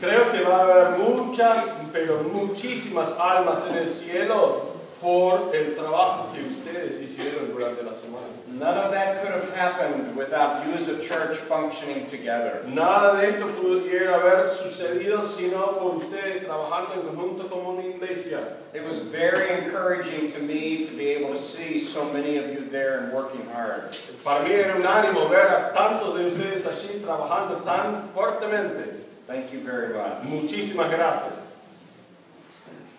[0.00, 6.28] Creo que va a haber muchas, pero muchísimas almas en el cielo por el trabajo
[6.34, 8.26] que ustedes hicieron durante la semana.
[8.60, 12.62] None of that could have happened without you as a church functioning together.
[12.68, 18.58] Nada de esto pudiera haber sucedido sino por ustedes trabajando en conjunto como una iglesia.
[18.74, 22.68] It was very encouraging to me to be able to see so many of you
[22.68, 23.96] there and working hard.
[24.22, 29.06] Para mí era un ánimo ver a tantos de ustedes allí trabajando tan fuertemente.
[29.26, 30.22] Thank you very much.
[30.24, 31.32] Muchísimas gracias.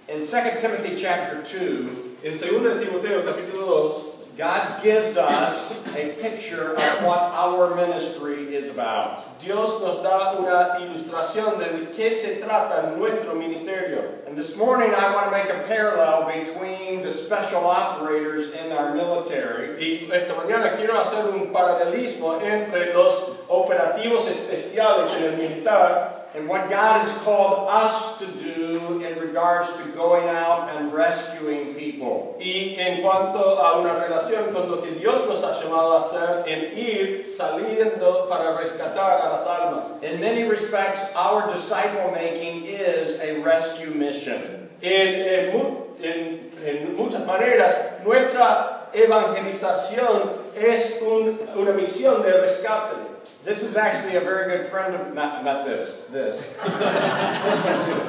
[0.09, 7.05] In 2 Timothy chapter 2, En 2 Timoteo capítulo God gives us a picture of
[7.05, 9.39] what our ministry is about.
[9.41, 14.19] 2, Dios nos da una ilustración de qué se trata nuestro ministerio.
[14.27, 18.95] And this morning I want to make a parallel between the special operators in our
[18.95, 23.13] military Y esta mañana quiero hacer un paralelismo entre los
[23.49, 29.67] operativos especiales en el militar and what God has called us to do in regards
[29.75, 32.35] to going out and rescuing people.
[32.39, 36.43] y en cuanto a una relación con lo que Dios nos ha llamado a hacer
[36.47, 40.01] en ir saliendo para rescatar a las almas.
[40.03, 44.69] In many respects, our disciple making is a rescue mission.
[44.81, 45.51] En,
[46.01, 53.10] en en muchas maneras, nuestra evangelización es un- una misión de rescate.
[53.43, 56.55] This is actually a very good friend of not not this, this.
[56.79, 58.01] this, one too.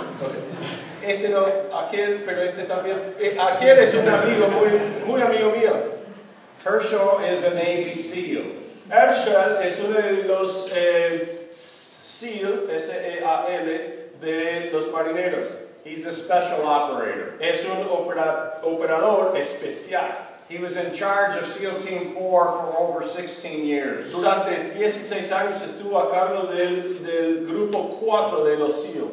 [1.02, 3.14] Este no, aquel, pero este también.
[3.18, 4.70] Eh, aquel es un amigo muy,
[5.06, 5.92] muy amigo mío.
[6.64, 8.44] Herschel is a Navy SEAL.
[8.90, 15.48] Herschel es uno de los eh, SEAL, S-E-A-L, de los marineros.
[15.84, 17.34] He's a special operator.
[17.40, 20.28] Es un opera- operador especial.
[20.52, 24.12] He was in charge of SEAL Team 4 for over 16 years.
[24.12, 29.10] Durante 16 años estuvo a cargo del, del grupo 4 de los SEAL.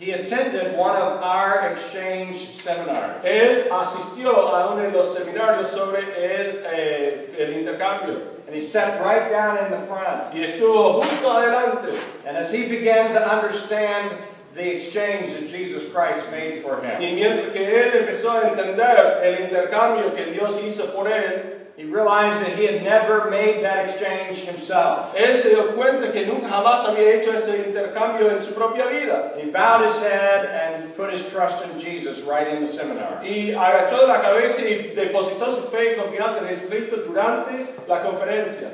[0.00, 3.22] He attended one of our exchange seminars.
[3.22, 8.98] Él asistió a uno de los seminarios sobre el, eh, el intercambio And he sat
[9.04, 10.32] right down in the front.
[10.32, 12.00] y estuvo justo adelante.
[12.26, 14.16] And as he began to understand
[14.54, 19.22] the exchange that Jesus Christ made for him, Y mientras que él empezó a entender
[19.22, 23.88] el intercambio que Dios hizo por él, he realized that he had never made that
[23.88, 25.14] exchange himself.
[25.16, 29.32] él se dio cuenta que nunca jamás había hecho ese intercambio en su propia vida.
[29.36, 33.22] He bowed his head and put his trust in Jesus right in the seminar.
[33.24, 38.68] Y agachó la cabeza y depositó su fe y confianza en Jesucristo durante la conferencia.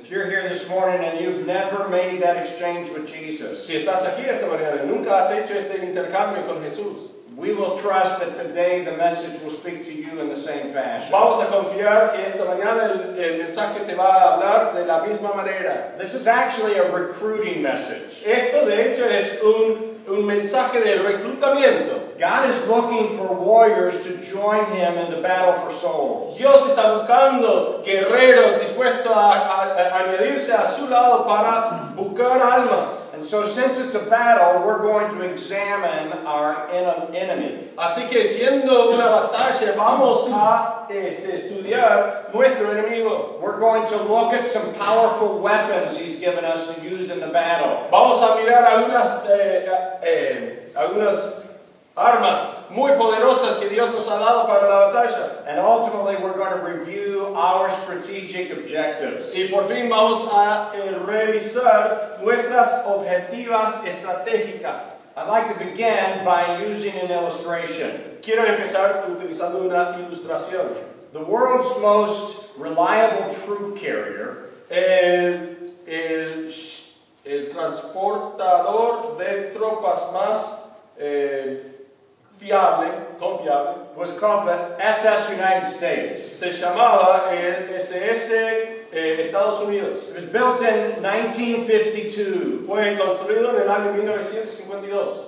[0.00, 4.04] If you're here this morning and you've never made that exchange with Jesus, Si estás
[4.06, 8.34] aquí esta mañana y nunca has hecho este intercambio con Jesús, we will trust that
[8.34, 11.10] today the message will speak to you in the same fashion.
[11.12, 15.04] vamos a confiar que esta mañana el, el mensaje te va a hablar de la
[15.04, 15.92] misma manera.
[15.98, 18.22] This is actually a recruiting message.
[18.24, 22.07] Esto de hecho es un, un mensaje de reclutamiento.
[22.18, 26.36] God is looking for warriors to join him in the battle for souls.
[26.36, 33.14] Dios está buscando guerreros dispuestos a, a- a añadirse a su lado para buscar almas.
[33.14, 37.68] And so, since it's a battle, we're going to examine our en- enemy.
[37.76, 43.38] Así que siendo una batalla, vamos a este, estudiar nuestro enemigo.
[43.40, 47.28] We're going to look at some powerful weapons he's given us to use in the
[47.28, 47.86] battle.
[47.90, 49.68] Vamos a mirar algunas, eh,
[50.02, 51.44] eh, algunas
[51.98, 55.46] armas muy poderosas que Dios nos ha dado para la batalla.
[55.46, 59.34] And ultimately, we're going to review our strategic objectives.
[59.34, 64.84] Y por fin vamos a eh, revisar nuestras objetivas estratégicas.
[65.16, 67.90] I'd like to begin by using an illustration.
[68.22, 70.84] Quiero empezar utilizando una ilustración.
[71.12, 76.52] The world's most reliable troop carrier El, el,
[77.24, 81.77] el transportador de tropas más eh,
[82.38, 86.38] fiable, confiable, was called the SS United States.
[86.38, 88.30] se llamaba el SS
[88.92, 90.08] eh, Estados Unidos.
[90.08, 95.24] It was built in 1952, Fue construido en el año 1952.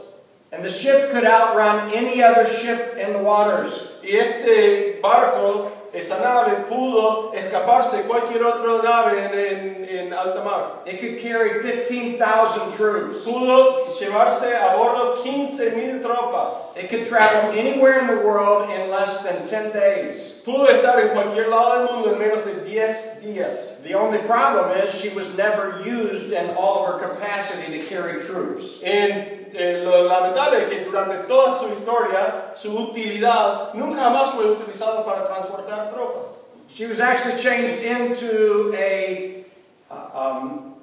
[0.53, 3.89] and the ship could outrun any other ship in the waters.
[4.03, 10.43] Y este barco, esa nave, pudo escaparse de cualquier otra nave en, en- en alta
[10.45, 10.83] mar.
[10.87, 13.25] It could carry 15,000 troops.
[13.25, 16.77] Pudo llevarse a bordo 15.000 tropas.
[16.77, 20.41] It could travel anywhere in the world in less than 10 days.
[20.45, 23.83] Pudo estar en cualquier lado del mundo en menos de 10 días.
[23.83, 28.21] The only problem is she was never used in all of her capacity to carry
[28.21, 28.81] troops.
[28.83, 34.51] En, eh, lo lamentable es que durante toda su historia, su utilidad nunca jamás fue
[34.51, 36.37] utilizada para transportar tropas.
[36.69, 39.45] She was actually changed into a
[39.91, 40.75] uh, um,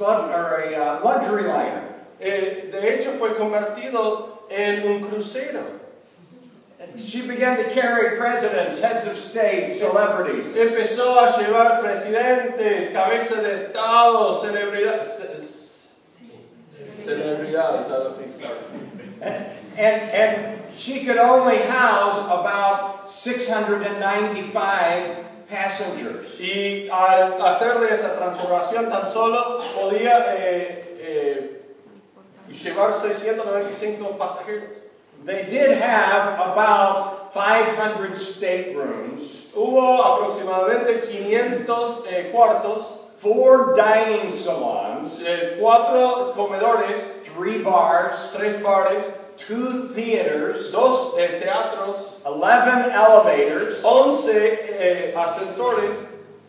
[0.00, 1.94] or a uh, luxury liner.
[2.20, 5.80] Eh, de hecho, fue convertido en un crucero.
[6.96, 10.54] She began to carry presidents, heads of state, celebrities.
[10.56, 15.35] Empezó a llevar presidentes, cabezas de estado, celebridades,
[17.06, 18.24] celebridades, algo así.
[19.78, 26.40] And, and she could only house about 695 passengers.
[26.40, 31.60] Y al hacerle esa transformación tan solo podía eh, eh,
[32.50, 34.86] llevar 695 pasajeros.
[35.24, 42.84] They did have about 500 staterooms, Hubo aproximadamente 500 eh, cuartos,
[43.16, 49.04] four dining salons, eh, cuatro comedores, three bars, tres bares,
[49.36, 55.96] two theaters, dos eh, teatros, 11 elevators, 11 eh, ascensores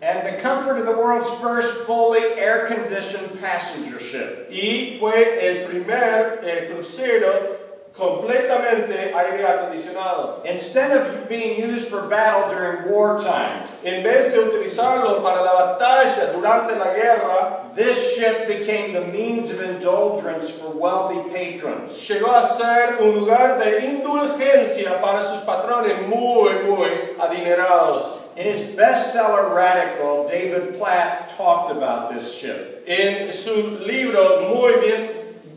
[0.02, 4.48] and the comfort of the world's first fully air conditioned passenger ship.
[4.52, 7.67] y fue el primer eh, crucero
[7.98, 10.46] completamente aire acondicionado.
[10.46, 16.32] Instead of being used for battle during wartime, En vez de utilizarlo para la batalla
[16.34, 21.94] durante la guerra, this ship became the means of indulgence for wealthy patrons.
[22.08, 26.90] llegó a ser un lugar de indulgencia para sus patrones muy, muy
[27.20, 28.18] adinerados.
[28.36, 32.84] In his bestseller Radical, David Platt talked about this ship.
[32.86, 35.10] En su libro muy bien,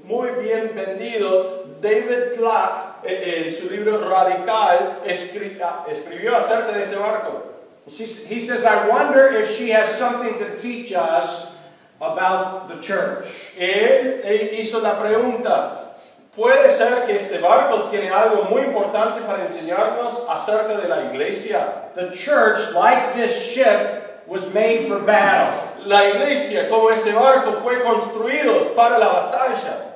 [0.04, 6.96] muy bien vendido, David Platt, eh, en su libro Radical, escri- escribió acerca de ese
[6.96, 7.46] barco.
[7.86, 11.56] He says, I wonder if she has something to teach us
[12.00, 13.26] about the church.
[13.58, 14.22] Él
[14.52, 15.96] hizo la pregunta,
[16.36, 21.90] ¿puede ser que este barco tiene algo muy importante para enseñarnos acerca de la iglesia?
[21.94, 25.52] The church, like this ship, was made for battle.
[25.86, 29.89] La iglesia, como ese barco, fue construido para la batalla.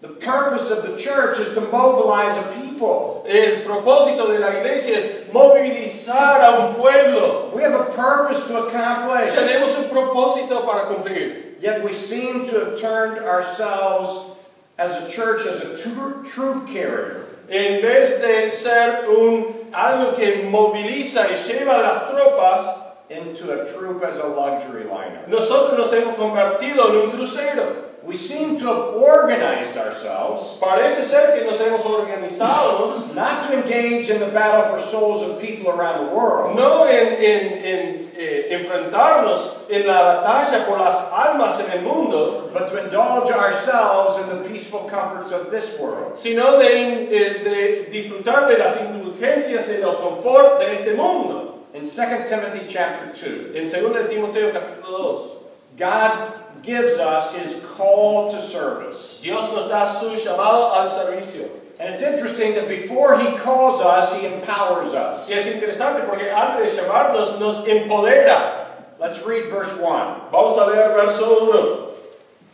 [0.00, 3.24] The purpose of the church is to mobilize a people.
[3.26, 7.50] El propósito de la iglesia es movilizar a un pueblo.
[7.52, 9.34] We have a purpose to accomplish.
[9.34, 11.60] Tenemos un propósito para cumplir.
[11.60, 14.36] Yet we seem to have turned ourselves
[14.78, 17.24] as a church as a troop carrier.
[17.48, 24.04] En vez de ser un, algo que moviliza y lleva las tropas, into a troop
[24.04, 25.26] as a luxury liner.
[25.28, 27.87] nosotros nos hemos convertido en un crucero.
[28.08, 34.08] We seem to have organized ourselves Parece ser que nos hemos organizado not to engage
[34.08, 38.48] in the battle for souls of people around the world, no en, en- en, eh,
[38.50, 44.28] enfrentarnos en la batalla por las almas en el mundo, but to indulge ourselves in
[44.42, 46.16] the peaceful comforts of this world.
[46.16, 51.44] sino de, in- de- de disfrutar de las indulgencias de los confort de este mundo.
[51.74, 55.42] In 2 Timothy chapter 2, En 2 Timoteo capítulo
[55.76, 56.32] God
[56.62, 59.20] gives us his call to service.
[59.22, 61.48] Dios nos da su llamado al servicio.
[61.80, 65.28] And it's interesting that before he calls us, he empowers us.
[65.28, 68.66] Y es interesante porque antes de llamarnos nos empodera.
[68.98, 70.30] Let's read verse 1.
[70.32, 71.88] Vamos a leer verso 1.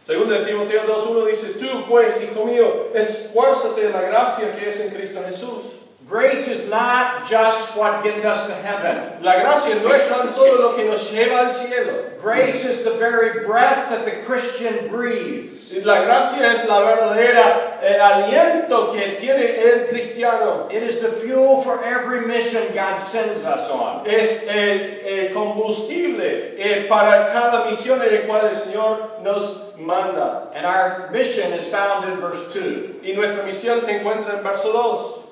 [0.02, 4.78] Segundo de Timoteo 2.1 dice, tú pues, hijo mío, esfuérzate en la gracia que es
[4.80, 5.64] en Cristo Jesús.
[6.06, 9.23] Grace is not just what gets us to heaven.
[9.23, 12.11] La gracia no es tan solo lo que nos lleva al cielo.
[12.20, 15.73] Grace is the very breath that the Christian breathes.
[15.82, 20.69] La gracia es la verdadera eh, aliento que tiene el cristiano.
[20.70, 24.06] It is the fuel for every mission God sends us on.
[24.06, 30.51] Es el, el combustible eh, para cada misión en la cual el Señor nos manda.
[30.55, 33.03] And our mission is found in verse 2.
[33.03, 35.23] Y nuestra misión se encuentra en verso 2.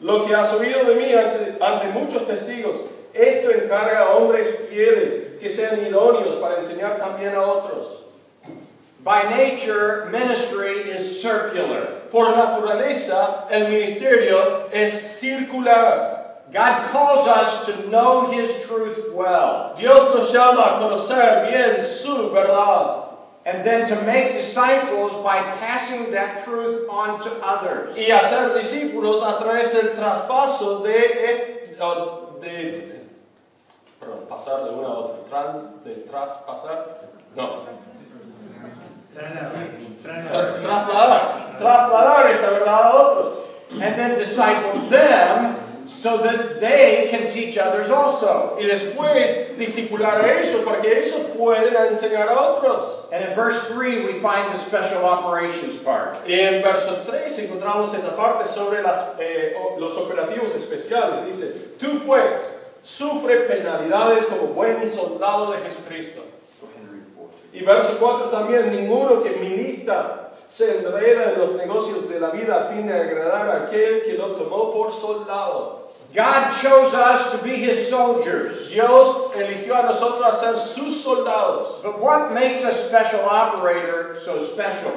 [0.00, 2.76] Lo que has oído de mí ante, ante muchos testigos,
[3.12, 8.04] esto encarga a hombres fieles que sean idóneos para enseñar también a otros.
[9.02, 12.10] By nature, ministry is circular.
[12.12, 16.42] Por naturaleza, el ministerio es circular.
[16.52, 22.30] God calls us to know His truth well, Dios nos llama a conocer bien su
[22.30, 23.07] verdad
[23.48, 27.96] and then to make disciples by passing that truth on to others.
[27.96, 31.76] y hacer discípulos a través del traspaso de, eh,
[32.42, 32.98] de
[33.98, 37.64] perdón, pasar de una a otra, trans, de traspasar, no,
[40.62, 43.34] trasladar, trasladar esta verdad a otros.
[43.70, 48.56] And then disciple them so that they can teach others also.
[48.60, 53.10] Y después discipular a ellos para que ellos puedan enseñar a otros.
[53.10, 56.18] And in verse 3, we find the special operations part.
[56.26, 61.24] Y en verso 3 encontramos esa parte sobre las, eh, los operativos especiales.
[61.24, 66.22] Dice, tú pues sufre penalidades como buen soldado de Jesucristo.
[66.60, 67.54] Go ahead and read 14.
[67.54, 72.56] Y verso 4 también, ninguno que milita se enreda en los negocios de la vida
[72.56, 75.78] a fin de agradar a aquel que lo tomó por soldado.
[76.14, 78.70] God chose us to be His soldiers.
[78.70, 81.82] Dios eligió a nosotros a ser sus soldados.
[81.82, 84.92] But what makes a special operator so special?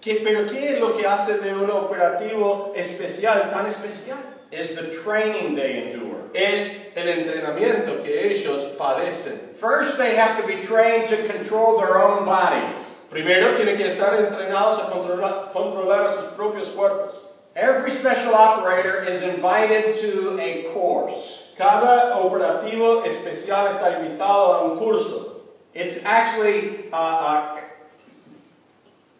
[0.00, 4.18] ¿Qué- pero ¿qué es lo que hace de un operativo especial, tan especial?
[4.52, 6.18] Is the training they endure.
[6.34, 9.56] Es el entrenamiento que ellos padecen.
[9.58, 12.91] First, they have to be trained to control their own bodies.
[13.12, 17.12] Primero tienen que estar entrenados a controlar, controlar a sus propios cuerpos.
[17.54, 21.52] Every special operator is invited to a course.
[21.58, 25.42] Cada operativo especial está invitado a un curso.
[25.74, 27.60] It's actually uh, uh,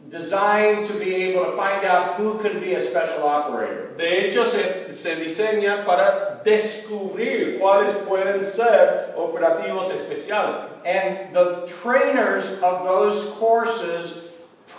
[0.09, 3.95] designed to be able to find out who can be a special operator.
[3.99, 10.72] De hecho, se, se diseña para descubrir cuáles pueden ser operativos especiales.
[10.85, 14.19] And the trainers of those courses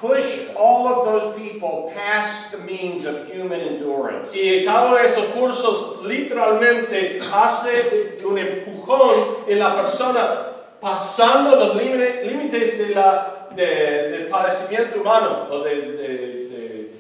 [0.01, 4.33] push all of those people past the means of human endurance.
[4.35, 10.49] Y cada uno de estos cursos literalmente hace un empujón en la persona
[10.81, 16.91] pasando los límite- límites de la, de- del padecimiento humano o de, de- de-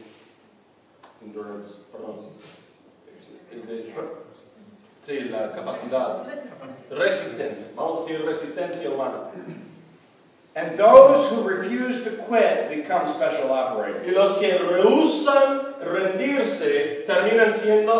[1.25, 2.15] endurance, perdón.
[5.05, 6.23] De- sí, la capacidad.
[6.89, 9.31] Resistencia, vamos a decir resistencia humana.
[10.55, 14.07] And those who refuse to quit become special operators.
[14.07, 17.91] Y los que rehusan rendirse terminan siendo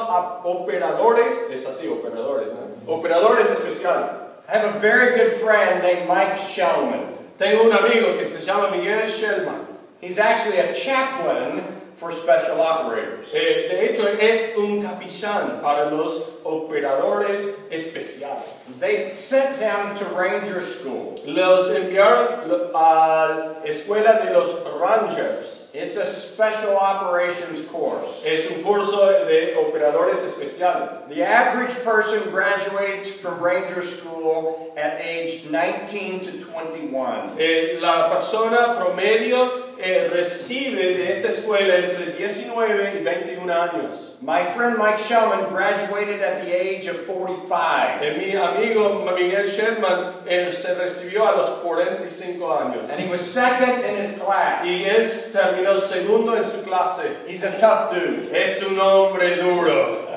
[0.43, 2.93] operadores, es así, operadores, ¿no?
[2.93, 4.11] Operadores especiales.
[4.47, 7.17] I have a very good friend named Mike Shellman.
[7.39, 9.65] Tengo un amigo que se llama Miguel Shellman.
[9.99, 11.63] He's actually a chaplain
[11.95, 13.33] for special operators.
[13.33, 18.43] Eh, de hecho, es un capellán para los operadores especiales.
[18.79, 21.19] They sent him to Ranger School.
[21.25, 25.63] Los enviaron a la escuela de los Rangers.
[25.73, 28.23] It's a special operations course.
[28.23, 31.09] Es un curso de operadores especiales.
[31.09, 37.37] The average person graduates from Ranger School at age 19 to 21.
[37.39, 44.15] Eh, la persona promedio eh, recibe de esta escuela entre 19 y 21 años.
[44.21, 48.01] My friend Mike Shellman graduated at the age of 45.
[48.01, 53.19] Eh, mi amigo Miguel Sherman eh, se recibió a los 45 años And he was
[53.19, 54.65] second in his class.
[54.65, 57.03] y él terminó segundo en su clase.
[57.27, 58.31] He's a tough dude.
[58.33, 60.07] Es un hombre duro.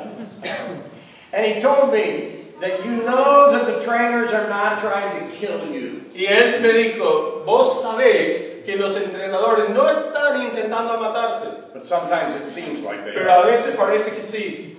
[1.32, 5.66] And he told me that you know that the trainers are not trying to kill
[5.72, 6.04] you.
[6.14, 12.34] Y él me dijo, vos sabéis que los entrenadores no están intentando matarte, But sometimes
[12.34, 14.72] it seems like they pero a veces parece que sí.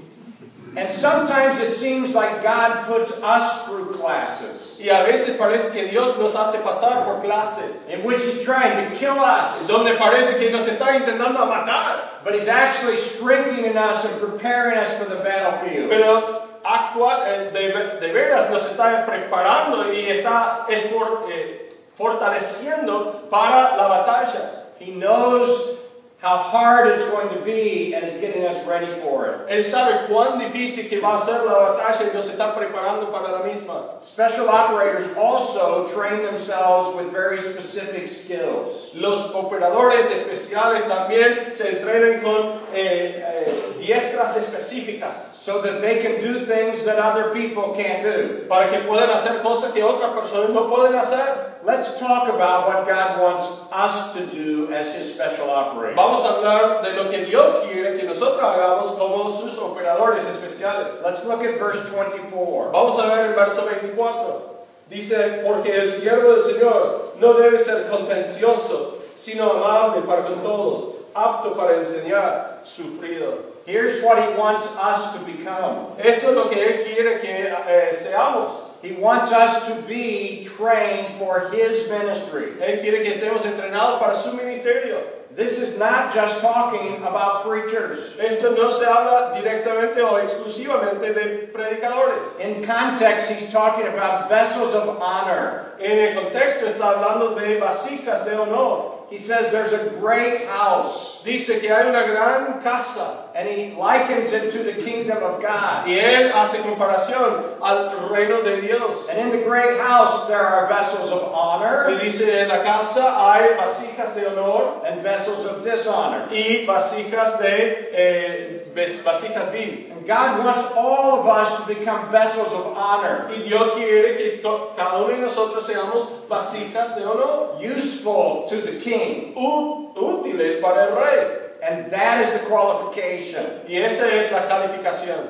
[0.76, 5.88] And sometimes it seems like God puts us through classes Y a veces parece que
[5.88, 9.66] Dios nos hace pasar por clases, in which He's trying to kill us.
[9.68, 12.22] donde parece que nos está intentando matar.
[12.24, 15.90] But He's actually strengthening us and preparing us for the battlefield.
[15.90, 21.67] Pero actual, eh, de, de veras nos está preparando y está esfor- eh,
[21.98, 24.64] fortaleciendo para la batalla.
[24.80, 25.78] He knows
[26.20, 29.50] how hard it's going to be and is getting us ready for it.
[29.50, 33.32] Él sabe cuán difícil que va a ser la batalla y nos está preparando para
[33.32, 34.02] la misma.
[34.02, 38.94] Special operators also train themselves with very specific skills.
[38.94, 46.20] Los operadores especiales también se entrenan con eh, eh, diestras específicas so that they can
[46.20, 48.44] do things that other people can't do.
[48.50, 51.64] para que puedan hacer cosas que otras personas no pueden hacer.
[51.64, 55.96] Let's talk about what God wants us to do as His special operator.
[55.96, 61.02] Vamos a hablar de lo que Dios quiere que nosotros hagamos como sus operadores especiales.
[61.02, 62.72] Let's look at verse 24.
[62.74, 64.66] Vamos a ver el verso 24.
[64.90, 70.96] Dice, porque el siervo del Señor no debe ser contencioso, sino amable para con todos,
[71.16, 73.57] apto para enseñar, sufrido.
[73.68, 77.92] Here's what He wants us to become Esto es lo que Él quiere que eh,
[77.94, 78.64] seamos.
[78.82, 82.54] He wants us to be trained for His ministry.
[82.62, 85.04] Él quiere que estemos entrenados para su ministerio.
[85.36, 88.18] This is not just talking about preachers.
[88.18, 92.40] Esto no se habla directamente o exclusivamente de predicadores.
[92.40, 95.74] In context, He's talking about vessels of honor.
[95.78, 98.97] En el contexto está hablando de vasijas de honor.
[99.10, 103.30] He says there's a great house, Dice que hay una gran casa.
[103.34, 105.88] and he likens it to the kingdom of God.
[105.88, 109.08] Y él hace comparación al reino de Dios.
[109.10, 113.16] And in the great house there are vessels of Y honor dice, en la casa
[113.16, 116.28] hay vasijas de honor and vessels of dishonor.
[116.32, 118.60] y vasijas de eh,
[119.06, 119.94] vasijas vil.
[120.08, 125.04] God wants all of us to become vessels of honor, Y Dios quiere que cada
[125.04, 129.34] uno de nosotros seamos vasijas de honor, useful to the king.
[129.36, 131.44] útiles para el rey.
[131.62, 133.62] And that is the qualification.
[133.68, 135.28] Y esa es la calificación.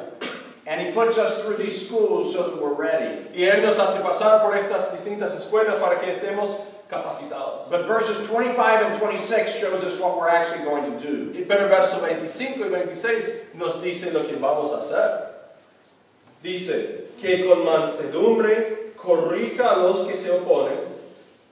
[0.67, 3.25] And he puts us through these schools so that we're ready.
[3.33, 7.69] Y Él nos hace pasar por estas distintas escuelas para que estemos capacitados.
[7.69, 11.45] But verses 25 and 26 shows us what we're actually going to do.
[11.45, 15.27] Pero el verso 25 y 26 nos dice lo que vamos a hacer.
[16.41, 20.97] Dice que con mansedumbre corrija a los que se oponen,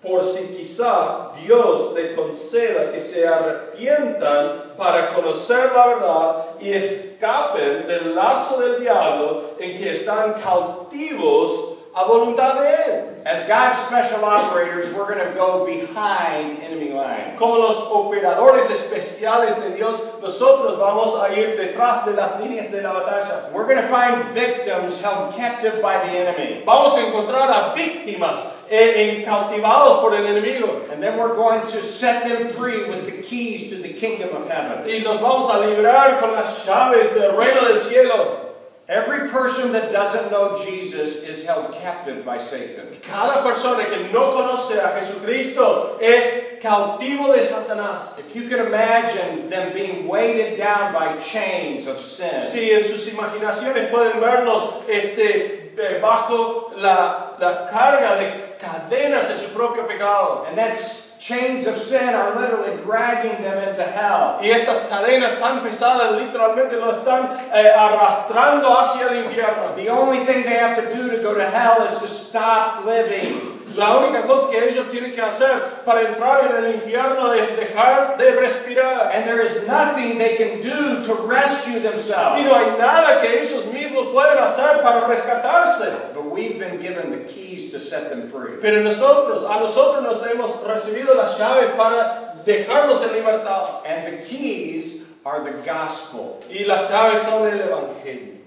[0.01, 7.87] por si quizá Dios le conceda que se arrepientan para conocer la verdad y escapen
[7.87, 13.15] del lazo del diablo en que están cautivos a voluntad de Él.
[13.25, 17.39] As God's special operators, we're going to go behind enemy lines.
[17.39, 22.81] Como los operadores especiales de Dios, nosotros vamos a ir detrás de las líneas de
[22.81, 23.49] la batalla.
[23.53, 26.63] We're going to find victims held captive by the enemy.
[26.65, 30.91] Vamos a encontrar a víctimas eh, cautivados por el enemigo.
[30.91, 34.47] And then we're going to set them free with the keys to the kingdom of
[34.49, 34.85] heaven.
[34.85, 38.44] Y nos vamos a librar con las llaves del reino del cielo.
[38.87, 42.85] Every person that doesn't know Jesus is held captive by Satan.
[43.01, 48.19] Cada persona que no conoce a Jesucristo es cautivo de Satanás.
[48.19, 53.07] If you can imagine them being weighted down by chains of sin, Si en sus
[53.07, 60.45] imaginaciones pueden verlos este, eh, bajo la, la carga de cadenas de su propio pecado.
[60.47, 64.37] and that s- chains of sin are literally dragging them into hell.
[64.41, 69.75] Y estas cadenas tan pesadas literalmente lo están eh, arrastrando hacia el infierno.
[69.75, 73.55] The only thing they have to do to go to hell is to stop living.
[73.75, 78.17] La única cosa que ellos tienen que hacer para entrar en el infierno es dejar
[78.17, 79.11] de respirar.
[79.13, 82.39] And there is nothing they can do to rescue themselves.
[82.39, 86.13] Y no hay nada que ellos mismos pueden hacer para rescatarse.
[86.13, 88.57] But we've been given the keys to set them free.
[88.61, 93.85] Pero nosotros, a nosotros nos hemos recibido las llaves para dejarlos en libertad.
[93.85, 96.41] And the keys are the gospel.
[96.49, 98.37] Y las llaves son el Evangelio.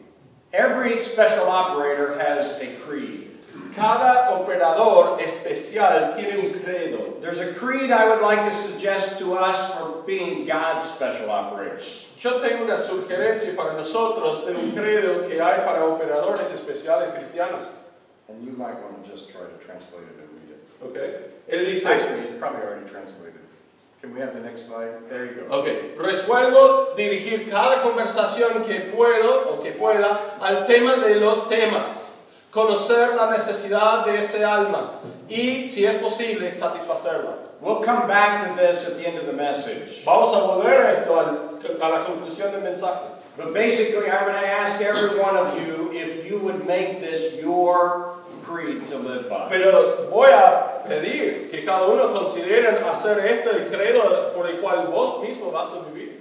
[0.52, 3.26] Every special operator has a creed.
[3.76, 7.20] Cada operador especial tiene un credo.
[7.20, 12.06] There's a creed I would like to suggest to us for being God's special operators.
[12.18, 17.66] Yo tengo una sugerencia para nosotros de un credo que hay para operadores especiales cristianos.
[18.28, 20.60] And you might want to just try to translate it and read it.
[20.84, 20.96] ¿ok?
[21.48, 23.34] Él dice, Actually, it's probably already translated.
[24.00, 25.08] Can we have the next slide?
[25.10, 25.58] There you go.
[25.60, 31.96] ok, resuelvo dirigir cada conversación que puedo o que pueda al tema de los temas,
[32.52, 37.38] conocer la necesidad de ese alma y, si es posible, satisfacerla.
[37.60, 40.04] We'll come back to this at the end of the message.
[40.04, 43.02] Vamos a volver a esto, al- a la conclusión del mensaje.
[43.36, 47.34] But basically, I'm going to ask every one of you if you would make this
[47.42, 48.17] your
[48.48, 49.48] creed to live by.
[49.50, 54.86] Pero voy a pedir que cada uno consideren hacer esto el credo por el cual
[54.88, 56.16] vos mismo vas a vivir.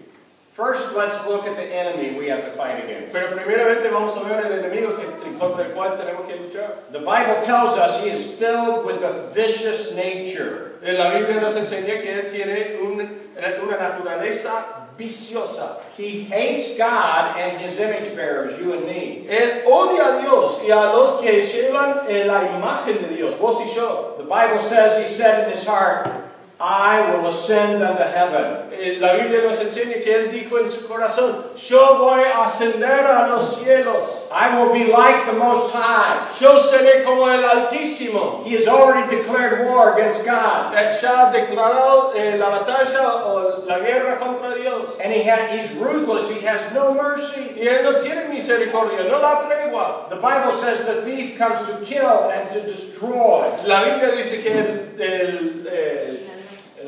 [0.53, 3.13] First, let's look at the enemy we have to fight against.
[3.13, 5.05] Pero primeramente vamos a ver el enemigo que,
[5.37, 6.89] contra el cual tenemos que luchar.
[6.91, 10.73] The Bible tells us he is filled with a vicious nature.
[10.81, 13.27] En la Biblia nos enseña que él tiene un-
[13.63, 15.77] una naturaleza viciosa.
[15.95, 19.25] He hates God and his image bearers, you and me.
[19.29, 23.59] Él odia a Dios y a los que llevan eh, la imagen de Dios, vos
[23.59, 24.15] y yo.
[24.17, 26.26] The Bible says he said in his heart,
[26.59, 28.71] I will ascend unto heaven.
[28.73, 33.05] Eh, La Biblia nos enseña que él dijo en su corazón, yo voy a ascender
[33.05, 36.27] a los cielos, I will be like the Most High.
[36.39, 38.41] yo seré como el Altísimo.
[38.43, 40.73] He has already declared war against God.
[40.75, 44.95] Eh, Ya ha declarado eh, la batalla o la guerra contra Dios.
[44.99, 46.27] And he ha- he's ruthless.
[46.31, 47.53] He has no mercy.
[47.55, 50.09] Y él no tiene misericordia, no da tregua.
[50.09, 53.45] The Bible says the thief comes to kill and to destroy.
[53.65, 56.26] La Biblia dice que el, el, el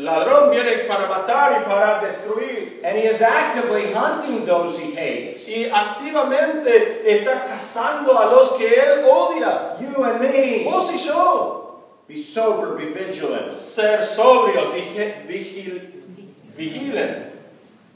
[0.04, 2.82] ladrón viene para matar y para destruir.
[2.84, 5.48] And he is actively hunting those he hates.
[5.50, 9.76] Y activamente está cazando a los que él odia.
[9.80, 10.64] You and me.
[10.64, 11.82] Vos y yo.
[12.08, 13.60] Be sober, be vigilant.
[13.60, 15.82] Ser sobrio, vigi- vigil-
[16.58, 17.26] vigilen.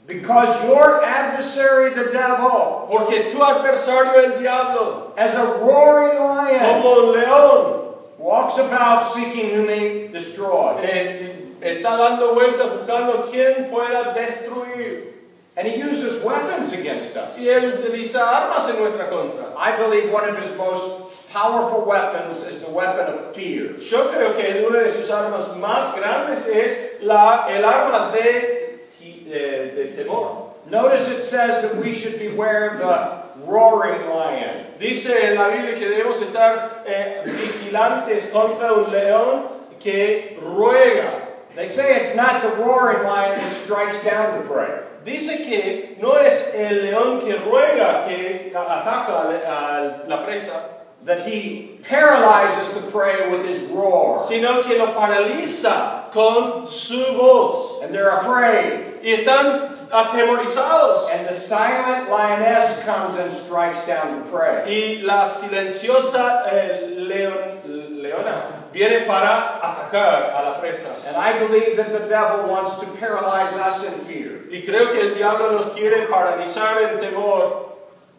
[0.06, 7.06] Because your adversary, the devil, Porque tu adversario, el diablo, as a roaring lion, como
[7.08, 10.76] un león, walks about seeking whom he destroy.
[10.82, 11.33] eh,
[11.64, 15.12] está dando vueltas buscando quién pueda destruir.
[15.56, 17.38] And he uses weapons against us.
[17.38, 19.54] Y él utiliza armas en nuestra contra.
[19.56, 20.84] I believe one of his most
[21.32, 23.78] powerful weapons is the weapon of fear.
[23.78, 29.72] Yo creo que una de sus armas más grandes es la, el arma de, de-
[29.74, 30.54] de temor.
[30.68, 34.66] Notice it says that we should beware the roaring lion.
[34.80, 39.44] Dice en la Biblia que debemos estar eh, vigilantes contra un león
[39.78, 41.23] que ruega.
[41.56, 44.80] They say it's not the roaring lion that strikes down the prey.
[45.04, 50.70] Dice que no es el león que ruega que ataca a la presa,
[51.04, 54.24] That he paralyzes the prey with his roar.
[54.26, 57.82] sino que lo paraliza con su voz.
[57.82, 59.00] And they're afraid.
[59.02, 61.10] Y están atemorizados.
[61.12, 64.64] And the silent lioness comes and strikes down the prey.
[64.66, 67.60] Y la silenciosa eh, leon-
[68.02, 70.90] leona viene para atacar a la presa.
[71.06, 75.00] And I believe that the devil wants to paralyze us in fear, Y creo que
[75.00, 77.70] el diablo nos quiere paralizar en temor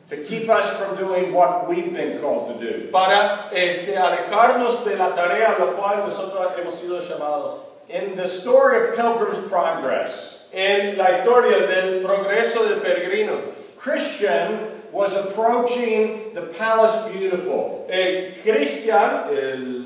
[0.08, 2.89] to keep us from doing what we've been called to do.
[2.91, 7.60] para este, alejarnos de la tarea a la cual nosotros hemos sido llamados.
[7.89, 13.41] In the story of Pilgrim's Progress, En la historia del progreso del peregrino,
[13.78, 17.86] Christian was approaching the Palace Beautiful.
[17.89, 19.85] eh, Christian, el,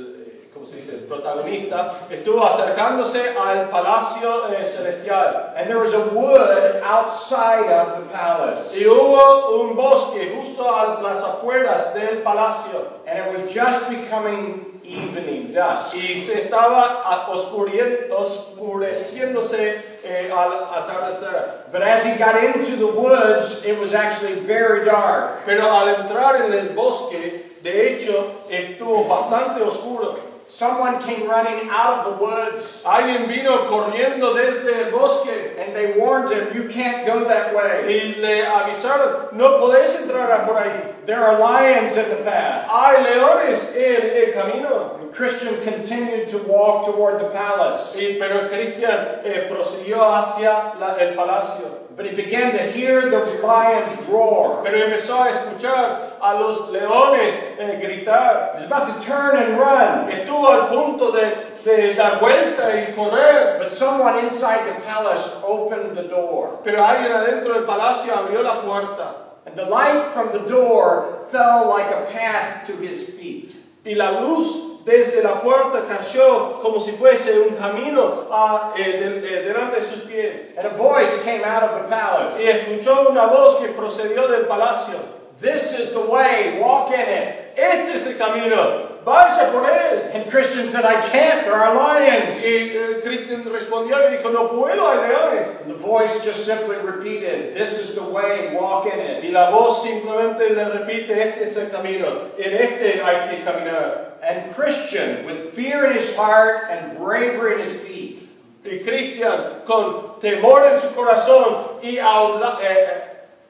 [0.93, 5.53] el protagonista, estuvo acercándose al palacio eh, celestial.
[5.55, 8.75] And there was a wood outside of the palace.
[8.75, 12.99] Y hubo un bosque justo a las afueras del palacio.
[13.07, 15.95] And it was just becoming evening dusk.
[15.95, 21.71] Y se estaba oscureciéndose eh, al atardecer.
[21.71, 25.45] But as he got into the woods, it was actually very dark.
[25.45, 30.28] Pero al entrar en el bosque, de hecho, estuvo bastante oscuro.
[30.49, 35.93] Someone came running out of the woods Alguien vino corriendo desde el bosque and they
[35.97, 37.85] warned him, You can't go that way.
[37.87, 40.95] y le avisaron, no podéis entrar por ahí.
[41.05, 42.67] There are lions in the path.
[42.67, 44.97] Hay leones en el camino.
[44.99, 47.95] And Christian continued to walk toward the palace.
[47.95, 51.87] Sí, pero Cristian eh, prosiguió hacia la- el palacio.
[51.99, 54.63] But he began to hear the lions roar.
[54.63, 58.55] Pero empezó a escuchar a los leones eh, gritar.
[58.55, 60.09] He was about to turn and run.
[60.09, 63.59] Estuvo al punto de, de dar vuelta y correr.
[63.59, 66.61] But someone inside the palace opened the door.
[66.63, 69.15] Pero alguien adentro del palacio abrió la puerta.
[69.45, 73.57] And the light from the door fell like a path to his feet.
[73.85, 79.23] Y la luz desde la puerta cayó como si fuese un camino a- eh, del-
[79.23, 80.49] eh, delante de sus pies.
[80.57, 82.49] And a voice came out of the Y palace.
[82.51, 84.95] escuchó una voz que procedió del palacio.
[85.41, 87.57] This is the way, walk in it.
[87.57, 90.13] Este es el camino, vaya por él.
[90.13, 92.43] And Christian said, I can't, there are lions.
[92.43, 95.61] Y eh, Cristian respondió y dijo, no puedo, hay leones.
[95.61, 99.23] And the voice just simply repeated, This is the way, walk in it.
[99.23, 104.13] Y la voz simplemente le repite, este es el camino, en este hay que caminar.
[104.21, 108.25] And Christian, with fear in his heart and bravery in his feet,
[108.65, 113.01] Y Cristian, con temor en su corazón y, auda- eh,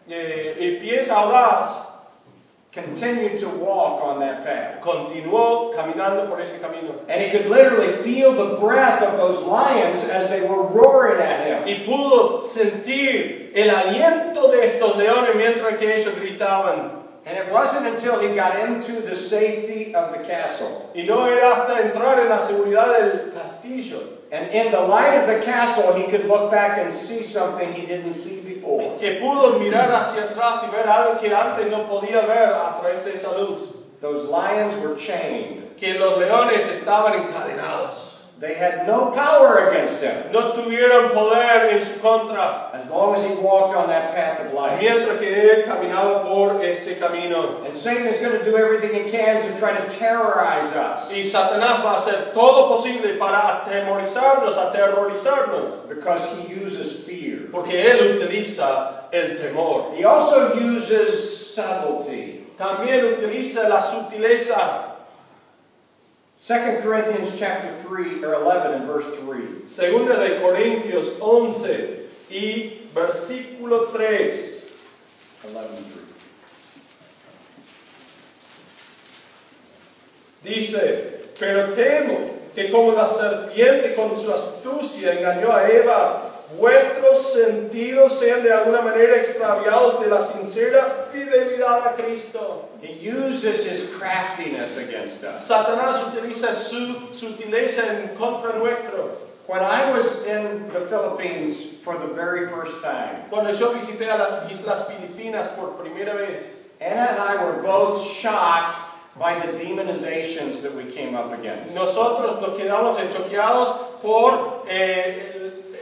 [0.07, 1.88] eh, y pies audaz,
[2.71, 4.81] continued to walk on that path.
[4.81, 7.01] continuó caminando por ese camino.
[7.07, 11.47] And he could literally feel the breath of those lions as they were roaring at
[11.47, 11.63] him.
[11.65, 16.97] Y pudo sentir el aliento de estos leones mientras que ellos gritaban.
[17.25, 20.91] And it wasn't until he got into the safety of the castle.
[20.95, 25.27] Y no era hasta entrar en la seguridad del castillo And in the light of
[25.27, 28.97] the castle, he could look back and see something he didn't see before.
[28.99, 33.03] que pudo mirar hacia atrás y ver algo que antes no podía ver a través
[33.05, 33.69] de esa luz.
[33.99, 35.75] Those lions were chained.
[35.77, 38.18] Que los leones estaban encadenados.
[38.39, 42.69] They had no power against him No tuvieron poder en su contra.
[42.73, 44.79] as long as he walked on that path of life.
[44.79, 47.63] Mientras que él caminaba por ese camino.
[47.65, 51.23] And Satan is going to do everything he can to try to terrorize us Y
[51.23, 55.89] Satanás va a hacer todo posible para atemorizarnos, aterrorizarnos.
[55.89, 57.49] because he uses fear.
[57.51, 59.93] Porque él utiliza el temor.
[59.97, 62.45] He also uses subtlety.
[62.57, 64.88] También utiliza la sutileza.
[66.41, 69.67] 2 Corinthians chapter 3 or 11 and verse 3.
[69.67, 74.63] Segunda de Corintios 11 y versículo 3.
[75.45, 75.99] 11 and 3.
[80.41, 88.17] Dice, pero temo que como la serpiente con su astucia engañó a Eva, vuestros sentidos
[88.19, 92.69] sean de alguna manera extraviados de la sincera fidelidad a Cristo.
[92.81, 95.41] He uses his craftiness against us.
[95.43, 99.17] Satanás utiliza su sutileza en contra nuestro.
[99.47, 104.17] When I was in the Philippines for the very first time, Cuando yo visité a
[104.17, 106.43] las Islas Filipinas por primera vez,
[106.79, 108.77] Anna and I were both shocked
[109.17, 111.73] by the demonizations that we came up against.
[111.75, 115.38] nosotros nos quedamos choqueados por eh,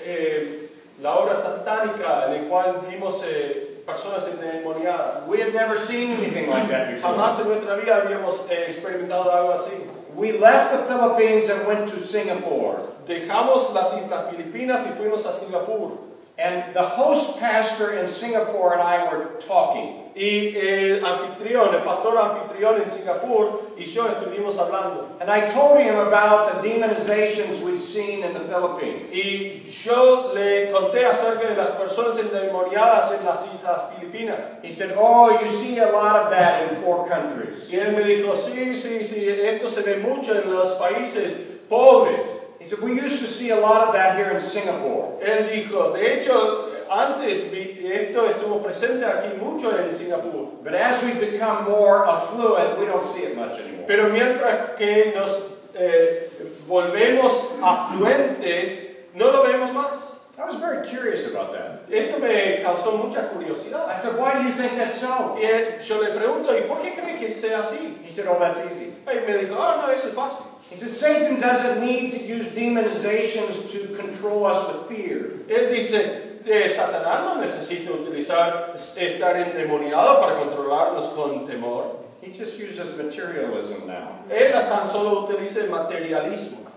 [0.07, 0.69] eh,
[1.01, 5.27] la obra satánica en la cual vimos eh, personas endemoniadas.
[5.27, 7.13] We had never seen anything like that before.
[7.13, 9.73] Jamás en nuestra vida habíamos eh, experimentado algo así.
[10.15, 12.79] We left the Philippines and went to Singapore.
[13.05, 15.97] Dejamos las Islas Filipinas y fuimos a Singapur.
[16.39, 20.06] And the host pastor in Singapore and I were talking.
[20.17, 25.15] Y el anfitrión, el pastor anfitrión en Singapur y yo estuvimos hablando.
[25.19, 29.13] And I told him about the demonizations we'd seen in the Philippines.
[29.13, 34.39] Y yo le conté acerca de las personas endemoniadas en las Islas Filipinas.
[34.63, 37.69] He said, Oh, you see a lot of that in poor countries.
[37.69, 41.37] Y él me dijo, sí, sí, sí, esto se ve mucho en los países
[41.69, 42.25] pobres.
[42.59, 45.19] He said, We used to see a lot of that here in Singapore.
[45.21, 50.63] Él dijo, de hecho, antes esto estuvo presente aquí mucho en Singapur.
[50.63, 53.85] But as we become more affluent, we don't see it much anymore.
[53.87, 56.29] Pero mientras que nos eh,
[56.67, 60.17] volvemos afluentes, no lo vemos más.
[60.39, 61.91] I was very curious about that.
[61.91, 63.89] Esto me causó mucha curiosidad.
[63.89, 65.35] I said, Why do you think that's so?
[65.41, 68.03] Y yo le pregunto, ¿y por qué que sea así?
[68.03, 68.93] He said, Oh, that's easy.
[69.07, 70.45] Y me dijo, ah, no, eso es fácil.
[70.69, 75.31] He said, Satan doesn't need to use demonizations to control us with fear.
[75.47, 82.05] Él dice, eh, Satanás no necesita utilizar estar endemoniado para controlarnos con temor.
[82.21, 84.23] He just uses materialism now.
[84.29, 86.67] Él tan solo utiliza el materialismo.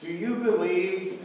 [0.00, 1.20] Do you believe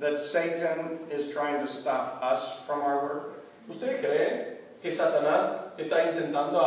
[0.00, 3.44] that Satan is trying to stop us from our work?
[3.68, 6.60] ¿Usted cree que Satanás está intentando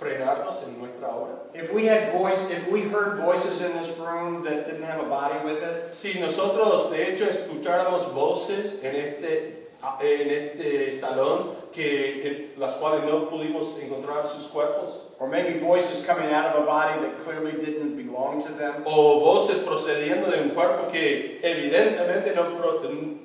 [0.00, 1.36] frenarnos en nuestra obra?
[1.52, 5.08] If we had voice, if we heard voices in this room that didn't have a
[5.08, 9.68] body with it, Si nosotros de hecho escucháramos voces en este,
[10.00, 16.04] en este salón que, en las cuales no pudimos encontrar sus cuerpos, or maybe voices
[16.04, 20.40] coming out of a body that clearly didn't belong to them, o voces procediendo de
[20.42, 22.34] un cuerpo que evidentemente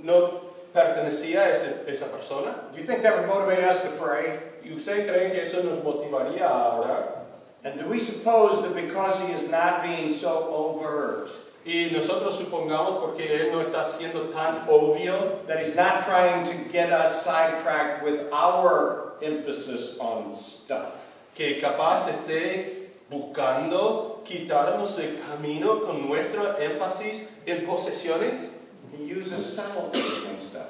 [0.03, 4.39] no, pertenecía a esa persona, do you think that would motivate us to pray?
[4.65, 7.25] ¿Y ustedes creen que eso nos motivaría a orar?
[7.63, 11.29] And do we suppose that because he is not being so overt,
[11.65, 16.53] Y nosotros supongamos porque Él no está siendo tan obvio, that he's not trying to
[16.71, 21.05] get us sidetracked with our emphasis on stuff?
[21.35, 28.49] que capaz esté buscando quitarnos el camino con nuestro énfasis en posesiones.
[28.97, 30.24] He uses subtlety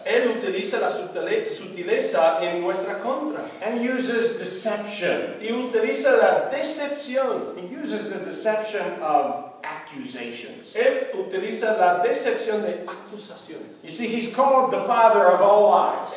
[0.06, 5.38] Él utiliza la sutile- sutileza en nuestra contra And he uses deception.
[5.42, 7.56] y utiliza la decepción.
[7.58, 10.76] He uses the deception of accusations.
[10.76, 13.82] Él utiliza la decepción de acusaciones.
[13.84, 16.10] You see, he's called the father of all lies.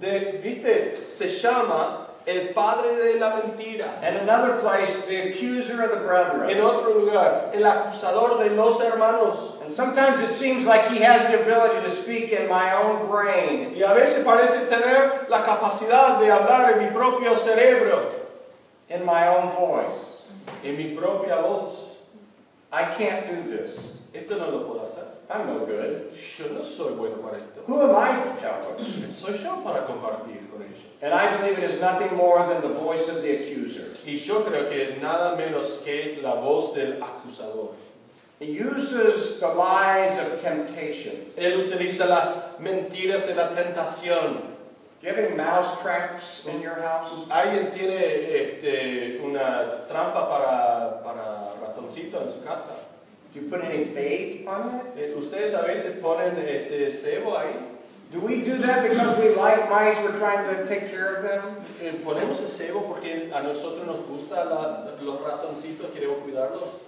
[0.00, 1.08] De- ¿Viste?
[1.10, 3.86] Se llama el padre de la mentira.
[4.02, 6.60] And another place, the accuser of the En brethren.
[6.60, 9.60] otro lugar, el acusador de los hermanos.
[9.60, 13.74] And sometimes it seems like he has the ability to speak in my own brain.
[13.76, 18.00] Y a veces parece tener la capacidad de hablar en mi propio cerebro,
[18.88, 20.22] in my own voice.
[20.64, 21.72] en mi propia voz.
[22.72, 23.94] I can't do this.
[24.12, 25.04] Esto no lo puedo hacer.
[25.30, 26.12] I'm no good.
[26.38, 27.62] Yo no soy bueno para esto.
[27.66, 29.12] Who am I to tell them?
[29.12, 30.75] Soy yo para compartir con ellos.
[31.02, 33.96] And I believe it is nothing more than the voice of the accuser.
[34.06, 37.74] Y yo creo que es nada menos que la voz del acusador.
[38.38, 41.14] He uses the lies of temptation.
[41.36, 44.52] Él utiliza las mentiras de la tentación.
[45.00, 47.28] Do you have any mouse traps in your house?
[47.28, 52.74] ¿Alguien tiene este, una trampa para, para ratoncito en su casa?
[53.32, 54.96] Do you put any bait on it?
[54.96, 57.75] Eh, ¿Ustedes a veces ponen este, cebo ahí?
[58.12, 61.42] Do we do that because we like mice, we're trying to take care of them?
[61.82, 64.48] Eh, ponemos el cebo porque a nosotros nos gustan
[65.02, 66.80] los ratoncitos, queremos cuidarlos.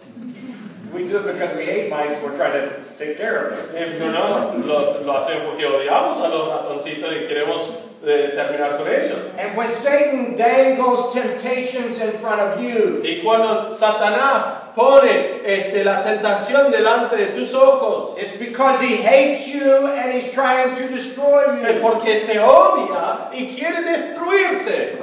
[0.93, 3.77] We do it because we hate mice, we're trying to take care of them?
[3.77, 7.69] Eh, no, no, lo, lo hacemos porque odiamos a los ratoncitos y queremos
[8.07, 9.19] eh, terminar con ellos.
[9.37, 16.03] And when Satan dangles temptations in front of you, Y cuando Satanás pone este, la
[16.03, 21.45] tentación delante de tus ojos, it's because he hates you and he's trying to destroy
[21.65, 21.81] es you.
[21.81, 24.99] porque te odia y quiere destruirte.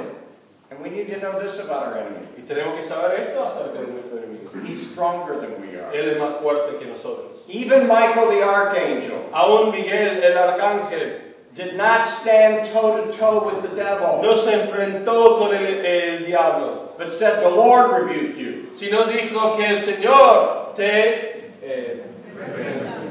[0.70, 2.26] And we need to know this about our enemy.
[2.36, 4.50] Y tenemos que saber esto acerca de nuestro enemigo.
[4.66, 5.92] He's stronger than we are.
[5.92, 7.42] Él es más fuerte que nosotros.
[7.48, 11.25] Even Michael the archangel Aún Miguel, el arcángel,
[11.56, 16.26] did not stand toe to toe with the devil, no se enfrentó con el, el
[16.26, 18.68] diablo, but said, The Lord rebuke you.
[18.72, 22.02] sino dijo que el Señor te, eh,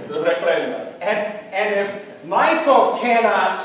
[0.10, 0.94] reprenda.
[1.02, 1.18] And,
[1.54, 3.58] and if Michael cannot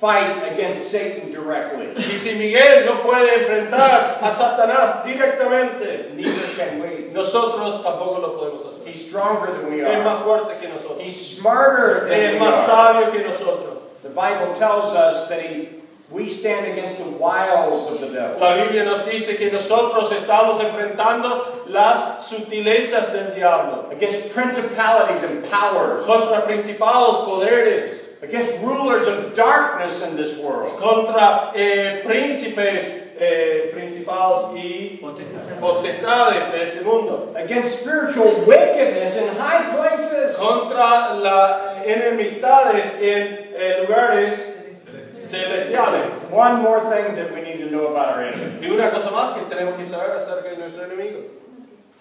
[0.00, 6.80] fight against Satan directly, Y si Miguel no puede enfrentar a Satanás directamente, neither can
[6.80, 7.10] we.
[7.12, 8.86] nosotros tampoco lo podemos hacer.
[8.86, 10.04] He's stronger than we Es are.
[10.04, 11.02] más fuerte que nosotros.
[11.02, 12.66] He's smarter than Es we más are.
[12.66, 13.77] sabio que nosotros.
[14.02, 15.68] The Bible tells us that he,
[16.10, 18.40] we stand against the wiles of the devil.
[18.40, 23.90] La Biblia nos dice que nosotros estamos enfrentando las sutilezas del diablo.
[23.90, 26.06] Against principalities and powers.
[26.06, 28.04] Contra principados, poderes.
[28.22, 30.78] Against rulers of darkness in this world.
[30.78, 35.00] Contra eh, príncipes, eh, principados y
[35.60, 37.32] potestades de este mundo.
[37.36, 40.36] Against spiritual wickedness in high places.
[40.36, 44.54] Contra las enemistades en eh, lugares
[45.20, 46.10] celestiales.
[46.30, 48.66] One more thing that we need to know about our enemy.
[48.66, 51.24] Y una cosa más que tenemos que saber acerca de nuestro enemigo.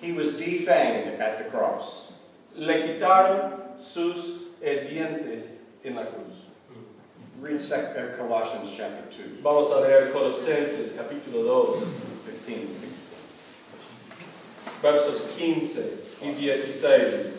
[0.01, 2.11] He was defanged at the cross.
[2.55, 6.46] Le quitaron sus eh, dientes en la cruz.
[7.39, 11.83] Read uh, Colossians chapter 2, Vamos a leer Colosenses capítulo 2,
[12.47, 13.13] 15 and 16.
[14.81, 15.79] versos 15
[16.23, 17.33] y 16.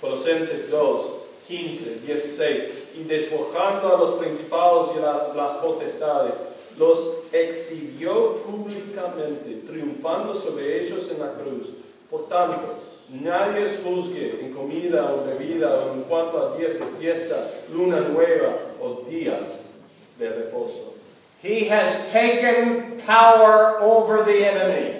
[0.00, 1.10] Colosenses 2,
[1.48, 2.62] 15, 16.
[2.96, 6.34] Y despojando a los principados y a las potestades,
[6.78, 6.98] los
[7.32, 11.74] exhibió públicamente, triunfando sobre ellos en la cruz.
[12.08, 12.78] Por tanto,
[13.12, 17.36] nadie os juzgue en comida o bebida o en cuanto a días de fiesta,
[17.72, 19.64] luna nueva o días
[20.18, 20.94] de reposo.
[21.42, 24.94] He has taken power over the enemy.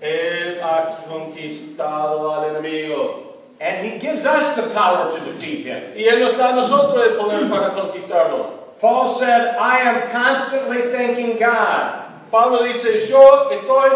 [0.00, 3.20] Él ha conquistado al enemigo.
[3.60, 5.82] And he gives us the power to defeat him.
[5.94, 8.78] Y Él nos da a nosotros el poder para conquistarlo.
[8.80, 13.90] Paul said, I am constantly thanking God Pablo dice, yo estoy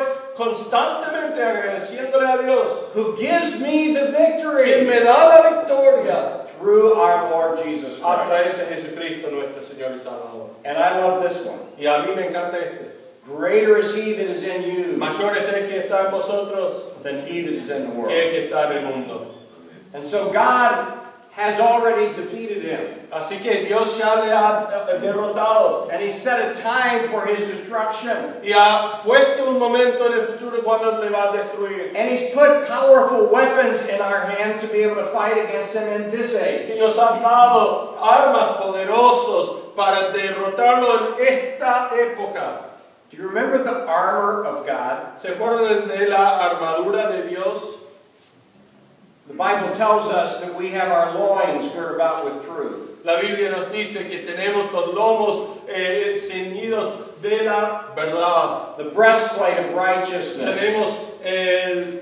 [1.38, 6.94] constantemente agradeciéndole a Dios who gives me the que victory me da la victoria through
[6.94, 8.04] our Lord Jesus Christ.
[8.04, 10.50] a través de Jesucristo nuestro Señor y Salvador.
[10.64, 11.60] And I love this one.
[11.78, 12.86] Y a mí me encanta este.
[13.26, 17.26] Greater is he that is in you Mayor es el que está en vosotros than
[17.26, 18.10] he that is in the que world.
[18.12, 19.34] el que está en el mundo.
[19.92, 20.97] And so God
[21.38, 22.80] has already defeated him.
[23.12, 27.38] Así que Dios ya le ha eh, derrotado And he set a time for his
[27.40, 28.42] destruction.
[28.42, 31.94] y ha puesto un momento en el futuro cuando le va a destruir.
[31.94, 35.86] And he's put powerful weapons in our hand to be able to fight against him
[35.88, 36.74] in this age.
[36.74, 42.64] Y nos ha dado armas poderosos para derrotarlo en esta época.
[43.10, 45.16] Do you remember the armor of God?
[45.16, 47.62] ¿Se acuerdan de la armadura de Dios?
[49.28, 53.04] The Bible tells us that we have our loins girt about with truth.
[53.04, 58.76] La Biblia nos dice que tenemos los lomos eh, ceñidos de la verdad.
[58.78, 60.58] The breastplate of righteousness.
[60.58, 62.00] Tenemos el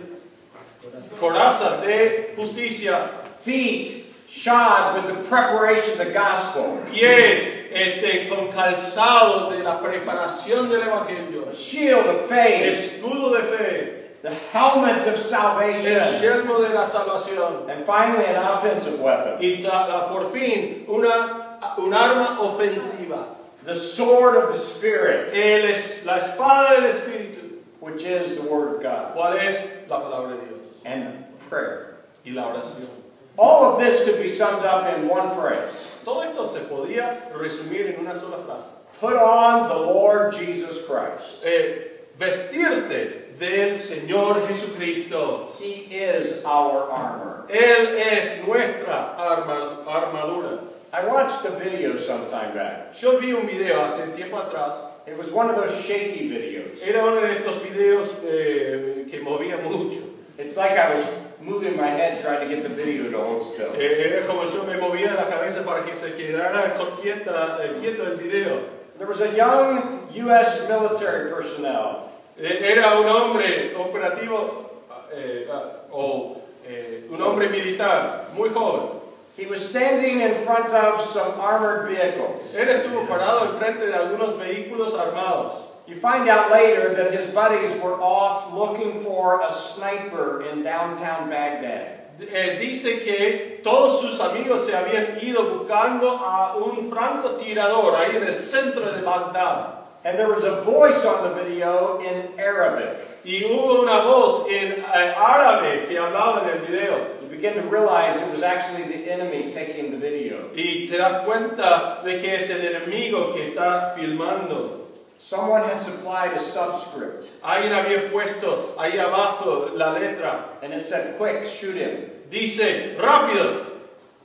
[1.21, 3.11] coraza de justicia,
[3.41, 6.83] Feet shod with the preparation of the gospel.
[6.93, 12.73] pies este, con calzado de la preparación del Evangelio, shield of faith.
[12.73, 16.21] escudo de fe, The helmet of el salvation.
[16.21, 19.39] yelmo de la salvación And finally, an offensive weapon.
[19.41, 23.25] y ta- por fin una, un arma ofensiva.
[23.65, 28.83] The sword of the Spirit, es la espada del Espíritu, which is the Word of
[28.83, 29.15] God.
[29.15, 31.97] cuál es la palabra de Dios And prayer.
[32.25, 32.89] y la oración.
[33.37, 35.87] All of this could be summed up in one phrase.
[36.05, 38.71] Todo esto se podía resumir en una sola frase.
[39.01, 41.45] Put on the Lord Jesus Christ.
[41.45, 45.53] Eh, vestirte del Señor Jesucristo.
[45.61, 47.47] He is our armor.
[47.49, 50.61] Él es nuestra arma- armadura.
[50.93, 52.95] I watched a video some time back.
[53.01, 54.77] Yo vi un video hace tiempo atrás.
[55.07, 56.81] It was one of those shaky videos.
[56.83, 60.01] Era uno de estos videos eh, que movía mucho.
[60.39, 61.05] It's like I was
[61.41, 63.73] moving my head trying to get the video to hold still.
[63.79, 68.05] Eh, era como yo me movía la cabeza para que se quedara quieta, eh, quieto
[68.07, 68.61] el video.
[68.99, 70.67] There was a young U.S.
[70.69, 72.09] military personnel.
[72.39, 78.97] Eh, Era un hombre operativo eh, ah, o eh, un hombre militar muy joven.
[79.39, 82.43] He was standing in front of some armored vehicles.
[82.55, 85.63] Él estuvo parado enfrente de algunos vehículos armados.
[85.87, 91.31] You find out later that his buddies were off looking for a sniper in downtown
[91.31, 92.01] Baghdad.
[92.19, 98.25] Eh, dice que todos sus amigos se habían ido buscando a un francotirador ahí en
[98.25, 99.76] el centro de Bagdad.
[100.07, 103.03] And there was a voice on the video in Arabic.
[103.25, 107.19] Y hubo una voz en eh, árabe que hablaba en el video.
[107.21, 110.53] You begin to realize it was actually the enemy taking the video.
[110.55, 114.87] Y te das cuenta de que es el enemigo que está filmando.
[115.19, 121.19] Someone had supplied a subscript, Alguien había puesto ahí abajo la letra and it said,
[121.19, 122.13] Quick, shoot him.
[122.31, 123.67] dice, rápido,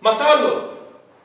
[0.03, 0.77] matarlo.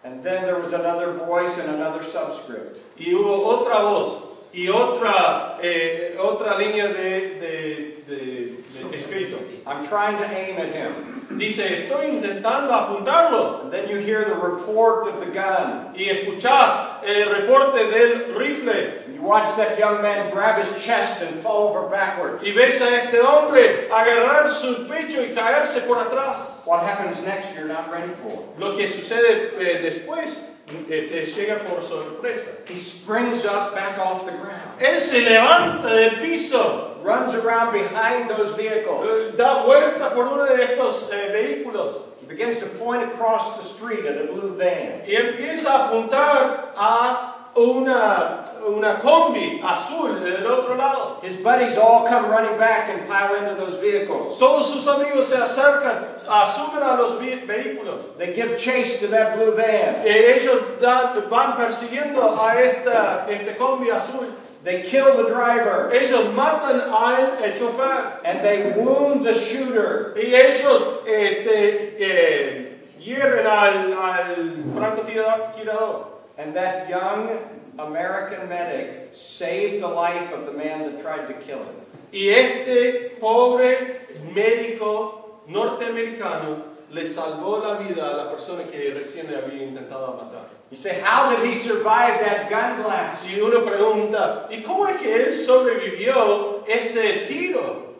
[0.02, 2.80] And then there was another voice and another subscript.
[2.96, 8.56] Y hubo otra voz y otra, eh, otra línea de, de- de-
[8.90, 9.38] de escrito.
[9.66, 11.12] I'm trying to aim at him.
[11.38, 13.62] Dice, estoy intentando apuntarlo.
[13.64, 15.92] And then you hear the report of the gun.
[15.94, 18.70] Y escuchás el reporte del rifle.
[19.04, 22.44] And you watch that young man grab his chest and fall over backwards.
[22.46, 26.64] Y ves a este hombre agarrar su pecho y caerse por atrás.
[26.64, 28.44] What happens next, you're not ready for.
[28.58, 32.50] Lo que sucede eh, después eh, te llega por sorpresa.
[32.66, 38.28] He springs up back off the ground, Él se levanta del piso, runs around behind
[38.28, 39.06] those vehicles.
[39.08, 43.62] eh, da vuelta por uno de estos eh, vehículos He begins to point across the
[43.62, 45.02] street at a blue van.
[45.06, 51.18] y empieza a apuntar a una, una combi azul del otro lado.
[51.22, 54.38] His buddies all come running back and pile into those vehicles.
[54.38, 58.16] Todos sus amigos se acercan, asumen a los vehículos.
[58.18, 60.06] They give chase to that blue van.
[60.06, 64.26] Eh, ellos dan- van persiguiendo a esta, este combi azul.
[64.64, 70.12] They kill the driver Ellos matan al el chofer and they wound the shooter.
[70.16, 76.15] y ellos este, eh, hierren al, al francotirador.
[76.38, 77.38] And that young
[77.78, 81.74] American medic saved the life of the man that tried to kill him.
[82.12, 89.36] Y este pobre médico norteamericano le salvó la vida a la persona que recién le
[89.36, 90.48] había intentado matar.
[90.70, 93.24] You say, How did he survive that gun blast?
[93.24, 97.94] Si uno pregunta, ¿y cómo es que él sobrevivió ese tiro?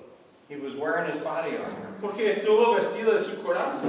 [0.49, 1.97] He was wearing his body armor.
[2.01, 3.89] Porque estuvo vestido de su coraza.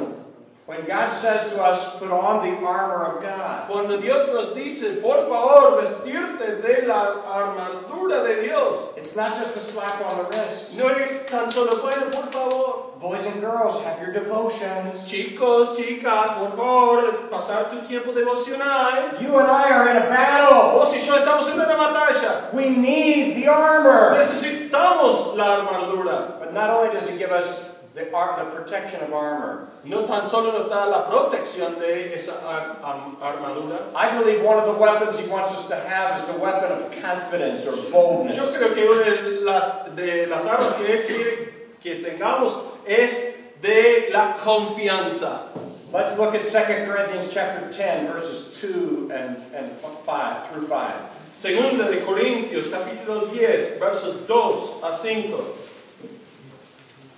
[0.67, 5.01] When God says to us, Put on the armor of God, Cuando Dios nos dice,
[5.01, 10.23] por favor, vestirte de la armadura de Dios, it's not just a slap on the
[10.29, 10.75] wrist.
[10.75, 15.07] no es tan solo, bueno, por favor, Boys and girls, have your devotions.
[15.09, 19.21] chicos, chicas, por favor, pasar tu tiempo devocional.
[19.21, 20.49] You and I are in a battle.
[20.51, 22.51] Oh, Vos y yo estamos en una batalla.
[22.53, 24.17] We need the armor.
[24.17, 26.39] Necesitamos la armadura.
[26.39, 27.66] But not only does He give us
[27.97, 32.77] the, ar- the protection of armor, No tan solo da la protección de esa ar-
[32.83, 33.91] ar- armadura.
[33.95, 36.91] I believe one of the weapons He wants us to have is the weapon of
[37.01, 38.37] confidence or Yo boldness.
[38.37, 42.53] creo que una de las, de las armas que quiere que tengamos
[42.85, 45.49] es de la confianza.
[45.91, 49.71] Let's look at 2 Corinthians chapter 10, verses 2 and, and
[50.05, 50.93] 5 through 5.
[51.33, 55.66] Segunda de Corintios, capítulo 10, versos 2 a 5.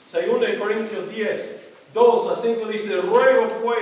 [0.09, 1.55] Segunda de Corintios 10,
[1.93, 3.79] 2 a 5 dice, ruego pues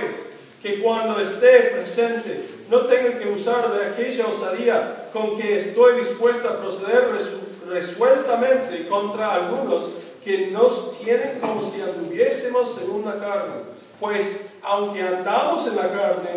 [0.62, 6.48] que cuando esté presente no tenga que usar de aquella osadía con que estoy dispuesto
[6.48, 9.84] a proceder resu- resueltamente contra algunos
[10.24, 13.54] que nos tienen como si anduviésemos según la carne.
[14.00, 16.30] Pues aunque andamos en la carne,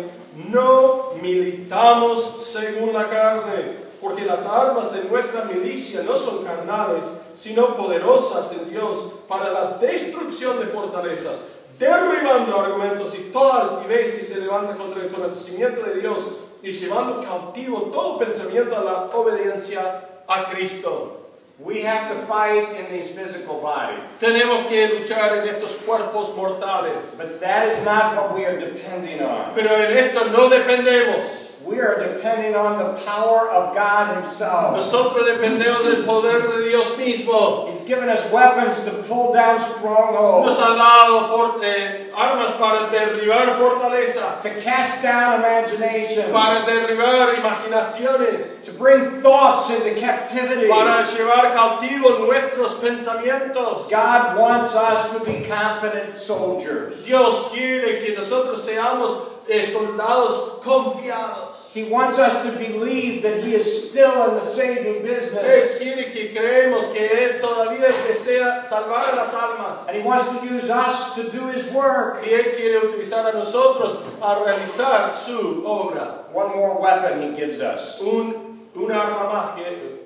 [0.48, 7.76] no militamos según la carne, porque las armas de nuestra milicia no son carnales, sino
[7.76, 8.98] poderosas en Dios
[9.28, 11.36] para la destrucción de fortalezas,
[11.78, 16.18] derribando argumentos y toda altivez que se levanta contra el conocimiento de Dios
[16.62, 21.18] y llevando cautivo todo pensamiento a la obediencia a Cristo.
[21.58, 24.18] We have to fight in these physical bodies.
[24.18, 29.20] Tenemos que luchar en estos cuerpos mortales, But that is not what we are depending
[29.22, 29.52] on.
[29.54, 31.51] pero en esto no dependemos.
[31.64, 34.76] We are depending on the power of God Himself.
[34.76, 37.68] Nosotros dependemos del poder de Dios mismo.
[37.70, 40.46] He's given us weapons to pull down strongholds.
[40.50, 47.34] Nos ha dado for- eh, armas para derribar fortalezas, to cast down imaginations, para derribar
[47.36, 50.68] imaginaciones, to bring thoughts into captivity.
[50.68, 53.88] para llevar cautivos nuestros pensamientos.
[53.88, 57.04] God wants us to be confident soldiers.
[57.04, 61.51] Dios quiere que nosotros seamos eh, soldados confiados.
[61.72, 65.42] He wants us to believe that He is still in the saving business.
[65.42, 69.88] Él quiere que creemos que Él todavía desea salvar las almas.
[69.88, 72.22] And He wants to use us to do His work.
[72.22, 76.30] Y Él quiere utilizar a nosotros a realizar su obra.
[76.34, 77.98] One more weapon He gives us.
[78.00, 80.02] Un, un arma más que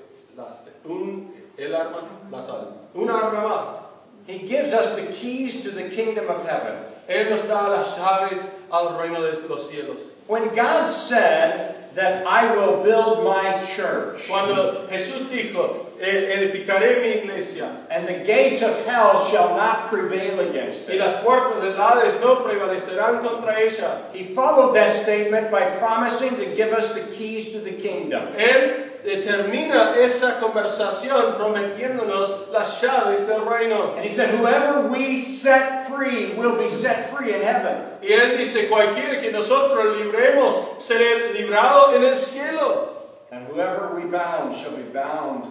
[0.85, 2.67] un, el arma, la sal.
[2.95, 3.83] Un arma más.
[4.29, 6.77] He gives us the keys to the kingdom of heaven.
[7.09, 10.11] Él nos da las llaves al reino de los cielos.
[10.27, 17.23] When God said that I will build my church, Cuando Jesús dijo, "Eh, edificaré mi
[17.23, 20.99] iglesia and the gates of hell shall not prevail against it.
[21.01, 24.11] y las puertas del Hades no prevalecerán contra ella.
[24.13, 28.29] He followed that statement by promising to give us the keys to the kingdom.
[28.37, 33.95] Él termina esa conversación prometiéndonos las llaves del reino.
[33.95, 37.99] And he said, Whoever we set free will be set free in heaven.
[38.03, 42.95] Y él dice, cualquiera que nosotros libremos será librado en el cielo.
[43.31, 45.47] And whoever we bound shall be bound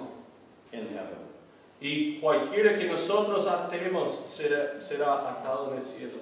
[0.73, 1.15] in heaven.
[1.79, 6.19] Y cualquiera que nosotros atemos será, será atado en el cielo.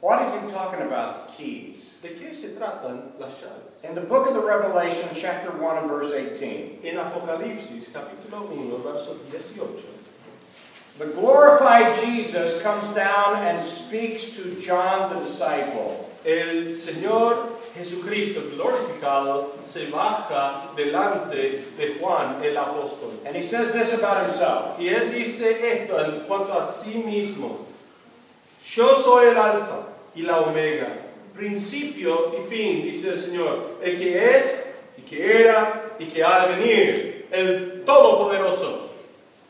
[0.00, 1.28] What is he talking about?
[1.28, 2.00] The keys.
[2.02, 3.75] ¿De qué se tratan las llaves?
[3.88, 8.82] In the book of the Revelation, chapter 1 and verse 18, En Apocalipsis capítulo 1,
[8.82, 9.62] verso 18,
[10.98, 16.06] the glorified Jesus comes down and speaks to John the disciple.
[16.26, 23.12] el Señor Jesucristo glorificado se baja delante de Juan el apóstol.
[23.24, 27.64] And he says this about himself Y él dice esto en cuanto a sí mismo.
[28.74, 30.88] Yo soy el alfa y la omega,
[31.36, 34.66] principio y fin, dice el Señor, el que es
[34.98, 38.90] y que era y que ha de venir, el Todopoderoso.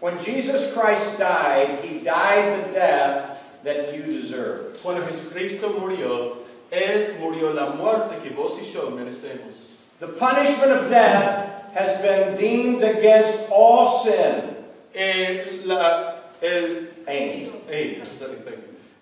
[0.00, 4.78] When Jesus Christ died, he died the death that you deserve.
[4.82, 6.36] Cuando Jesucristo murió,
[6.70, 9.54] Él murió la muerte que vos y yo merecemos.
[10.00, 14.56] The punishment of death has been deemed against all sin.
[14.94, 17.52] Eh, la- el, thank you.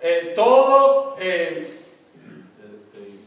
[0.00, 1.66] Eh, todo eh,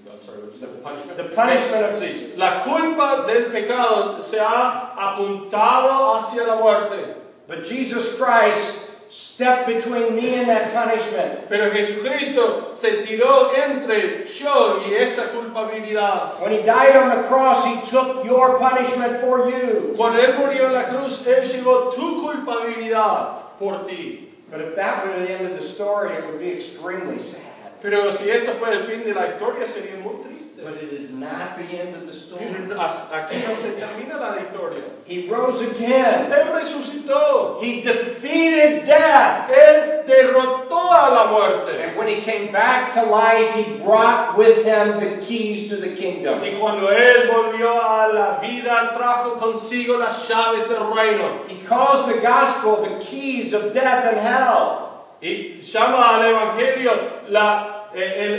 [0.09, 1.93] I'm sorry, what was the punishment?
[1.93, 7.15] Of Sí, la culpa del pecado se ha apuntado hacia la muerte.
[7.47, 11.47] But Jesus Christ stepped between me and that punishment.
[11.47, 16.41] Pero Jesucristo se tiró entre yo y esa culpabilidad.
[16.41, 19.93] When he died on the cross, he took your punishment for you.
[19.95, 24.33] Cuando Él murió en la cruz, Él llevó tu culpabilidad por ti.
[24.49, 27.41] But if that were the end of the story, it would be extremely sad.
[27.81, 30.46] Pero si esto fue el fin de la historia, sería muy triste.
[30.63, 32.45] But it is not the end of the story.
[32.45, 34.81] Aquí no se termina la historia.
[35.05, 36.31] He rose again.
[36.31, 37.61] Él resucitó.
[37.61, 39.51] He defeated death.
[39.51, 41.79] Él derrotó a la muerte.
[41.79, 45.95] And when he came back to life, he brought with him the keys to the
[45.95, 46.41] kingdom.
[46.41, 51.43] Y cuando Él volvió a la vida, trajo consigo las llaves del reino.
[51.47, 55.05] He calls the gospel the keys of death and hell.
[55.21, 58.33] Y llama al Evangelio la, eh, el,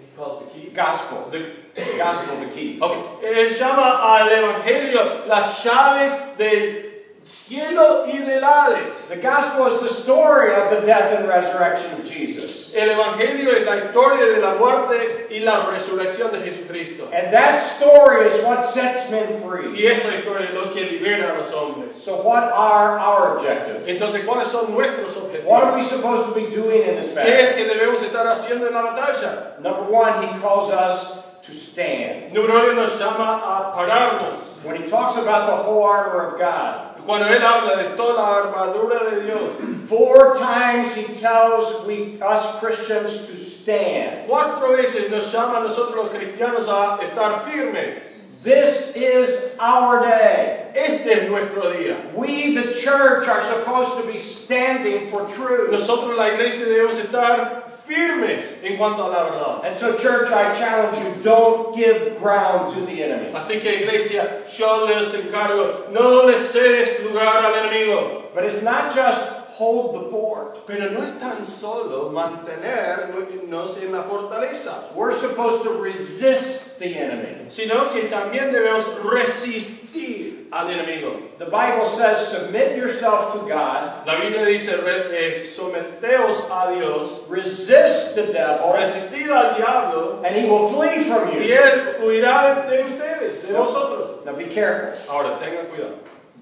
[0.00, 0.70] he calls the key.
[0.74, 1.28] Gospel.
[1.30, 2.80] The- The gospel, the keys.
[2.82, 3.22] ok.
[3.22, 6.88] Él llama al Evangelio las llaves del
[7.28, 9.06] cielo y del Hades.
[9.08, 12.70] The gospel is the story of the death and resurrection of Jesus.
[12.74, 17.08] El Evangelio es la historia de la muerte y la resurrección de Jesucristo.
[17.12, 19.68] And that story is what sets men free.
[19.76, 22.02] Y esa historia es lo que libera a los hombres.
[22.02, 23.88] So, what are our objectives?
[23.88, 25.44] Entonces, ¿cuáles son nuestros objetivos?
[25.44, 27.30] What are we supposed to be doing in this battle?
[27.30, 29.58] ¿Qué es que debemos estar haciendo en la batalla?
[29.60, 31.17] Number one, he calls us
[31.48, 32.32] to stand.
[32.32, 34.36] Número uno nos llama a pararnos.
[34.64, 38.42] When he talks about the whole armor of God, Cuando Él habla de toda la
[38.42, 39.54] armadura de Dios,
[39.88, 44.28] four times he tells we, us Christians to stand.
[44.28, 47.96] cuatro veces nos llama a nosotros los cristianos a estar firmes.
[48.42, 50.70] This is our day.
[50.72, 52.14] Este es nuestro día.
[52.14, 55.72] We, the church, are supposed to be standing for truth.
[55.72, 59.64] Nosotros, la iglesia, debemos estar firmes en cuanto a la verdad.
[59.64, 63.32] And so, church, I challenge you don't give ground to the enemy.
[63.32, 68.32] Así que, iglesia, yo les encargo, no les cedes lugar al enemigo.
[68.34, 70.66] But it's not just hold the fort.
[70.66, 77.48] Pero no es tan solo mantenernos en la fortaleza, We're supposed to resist the enemy.
[77.48, 81.20] sino que también debemos resistir al enemigo.
[81.38, 87.20] The Bible says, submit yourself to God, La Biblia dice, re- eh, someteos a Dios,
[87.28, 91.54] resist the devil, resistid al diablo, and he will flee from y you.
[91.54, 94.24] él huirá de ustedes, de vosotros.
[94.24, 94.94] Now be careful.
[95.14, 95.98] Ahora, tengan cuidado.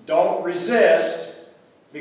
[0.06, 1.35] Don't resist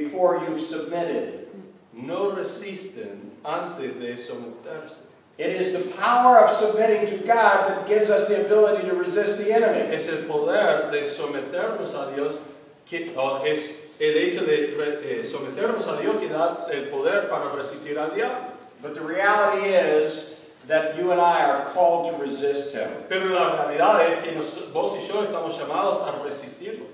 [0.03, 1.47] before you've submitted.
[1.93, 4.99] No resisten antes de someterse.
[5.37, 9.37] It is the power of submitting to God that gives us the ability to resist
[9.37, 9.79] the enemy.
[9.93, 12.37] Es el poder de someternos a Dios,
[12.85, 13.69] que, o es
[13.99, 18.51] el hecho de eh, someternos a Dios que da el poder para resistir al diablo.
[18.81, 20.35] But the reality is
[20.67, 22.89] that you and I are called to resist him.
[23.09, 26.85] Pero la realidad es que nos- vos y yo estamos llamados a resistirlo.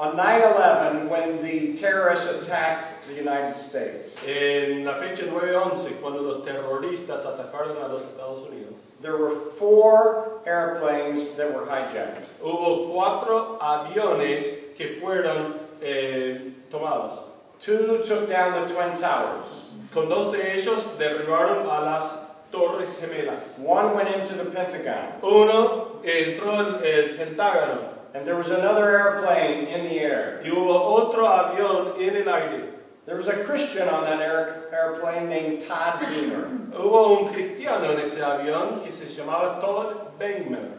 [0.00, 6.22] On 9 11, when the terrorists attacked the United States, En la fecha 9-11, cuando
[6.22, 8.72] los terroristas atacaron a los Estados Unidos,
[9.02, 12.24] there were four airplanes that were hijacked.
[12.42, 17.18] hubo cuatro aviones que fueron eh, tomados.
[17.60, 19.68] Two took down the Twin Towers.
[19.92, 22.10] Con dos de ellos derribaron a las
[22.50, 23.58] Torres Gemelas.
[23.58, 25.20] One went into the Pentagon.
[25.22, 30.40] Uno entró en el Pentágono and there was another airplane in the air.
[30.44, 32.74] y hubo otro avión en el aire.
[33.06, 36.46] There was a Christian on that air, airplane named Todd Beamer.
[36.72, 40.78] Hubo un cristiano en ese avión que se llamaba Todd Bateman.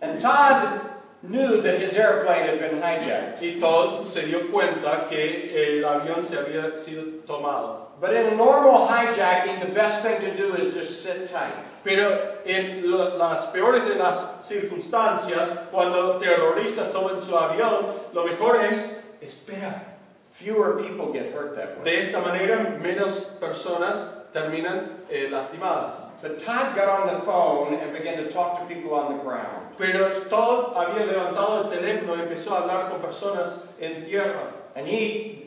[0.00, 0.80] And Todd
[1.22, 3.42] knew that his airplane had been hijacked.
[3.42, 7.87] Y Todd se dio cuenta que el avión se había sido tomado.
[8.00, 11.52] But in a normal hijacking, the best thing to do is just sit tight.
[11.82, 18.62] Pero en lo- las peores de las circunstancias, cuando terroristas toman su avión, lo mejor
[18.64, 18.78] es
[19.20, 19.96] esperar.
[20.32, 21.84] Fewer people get hurt that way.
[21.84, 25.96] De esta manera, menos personas terminan eh, lastimadas.
[26.22, 29.74] But Todd got on the phone and began to talk to people on the ground.
[29.76, 34.52] Pero Todd había levantado el teléfono y empezó a hablar con personas en tierra.
[34.76, 35.37] And he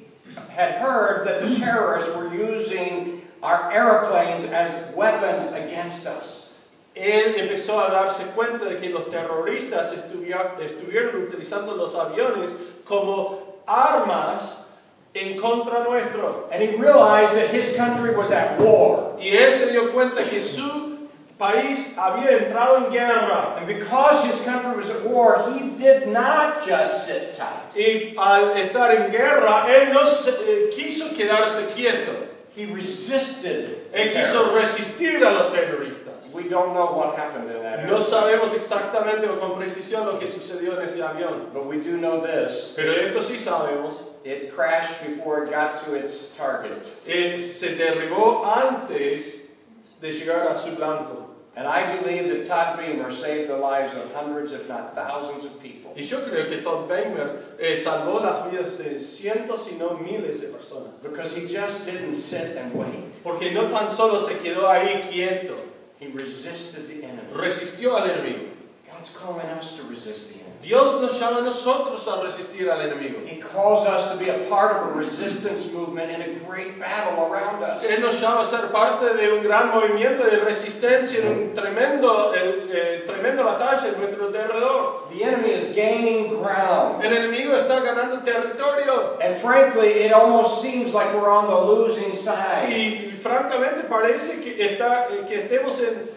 [0.49, 6.49] had heard that the terrorists were using our airplanes as weapons against us.
[6.95, 12.53] Él empezó a darse cuenta de que los terroristas estuvieron utilizando los aviones
[12.83, 14.67] como armas
[15.13, 16.49] en contra nuestro.
[16.51, 19.17] And he realized that his country was at war.
[19.19, 20.80] Y él se dio cuenta que su
[21.41, 23.55] país había entrado en guerra.
[23.57, 27.73] And because his country was at war, he did not just sit tight.
[27.75, 32.13] Y al estar en guerra, él no se- eh, quiso quedarse quieto.
[32.55, 36.29] He resisted Él quiso resistir a los terroristas.
[36.33, 40.27] We don't know what happened in that No sabemos exactamente o con precisión lo que
[40.27, 41.51] sucedió en ese avión.
[41.53, 42.73] But we do know this.
[42.75, 43.95] Pero esto sí sabemos.
[44.23, 46.87] It crashed before it got to its target.
[47.07, 49.41] eh, se derribó antes
[50.01, 51.30] de llegar a su blanco.
[51.53, 55.61] And I believe that Todd Beamer saved the lives of hundreds, if not thousands, of
[55.61, 55.91] people.
[55.97, 60.39] Y yo creo que Todd Baker eh, salvó las vidas de cientos, si no miles
[60.39, 60.91] de personas.
[61.03, 63.21] Because he just didn't sit and wait.
[63.21, 65.57] Porque no tan solo se quedó ahí quieto,
[65.99, 67.27] He resisted the enemy.
[67.33, 68.50] resistió al enemigo.
[69.01, 70.51] God's calling us to resist the enemy.
[70.61, 73.25] Dios nos llama a nosotros a resistir al enemigo.
[73.25, 77.25] He calls us to be a part of a resistance movement in a great battle
[77.25, 77.81] around us.
[77.83, 82.31] Él nos llama a ser parte de un gran movimiento de resistencia en un tremendo,
[82.35, 85.09] eh, tremenda batalla en nuestro alrededor.
[85.09, 87.03] The enemy is gaining ground.
[87.03, 89.17] El enemigo está ganando territorio.
[89.19, 92.69] And frankly, it almost seems like we're on the losing side.
[92.69, 96.07] Y, francamente parece que, está, eh, que estemos en,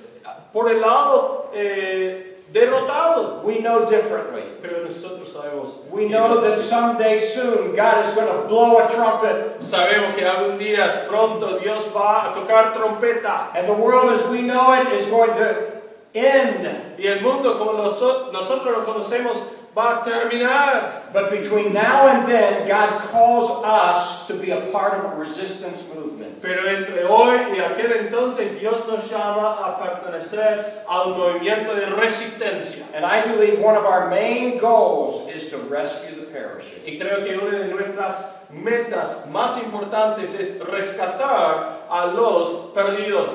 [0.53, 3.43] por el lado eh, derrotado.
[3.43, 4.45] We know differently.
[4.63, 5.85] Pero nosotros sabemos.
[5.91, 10.59] We know that someday soon God is going to blow a trumpet Sabemos que algún
[10.59, 13.51] día pronto Dios va a tocar trompeta.
[13.55, 15.83] and the world as we know it is going to
[16.15, 16.65] end.
[16.99, 19.37] Y el mundo como noso- nosotros lo conocemos
[19.75, 21.13] va a terminar.
[21.13, 25.85] But between now and then, God calls us to be a part of a resistance
[25.95, 26.43] movement.
[26.43, 31.87] Pero entre hoy y aquel entonces Dios nos llama a pertenecer a un movimiento de
[31.87, 32.85] resistencia.
[32.95, 36.83] And I believe one of our main goals is to rescue the perishing.
[36.85, 43.31] Y creo que una de nuestras metas más importantes es rescatar a los perdidos.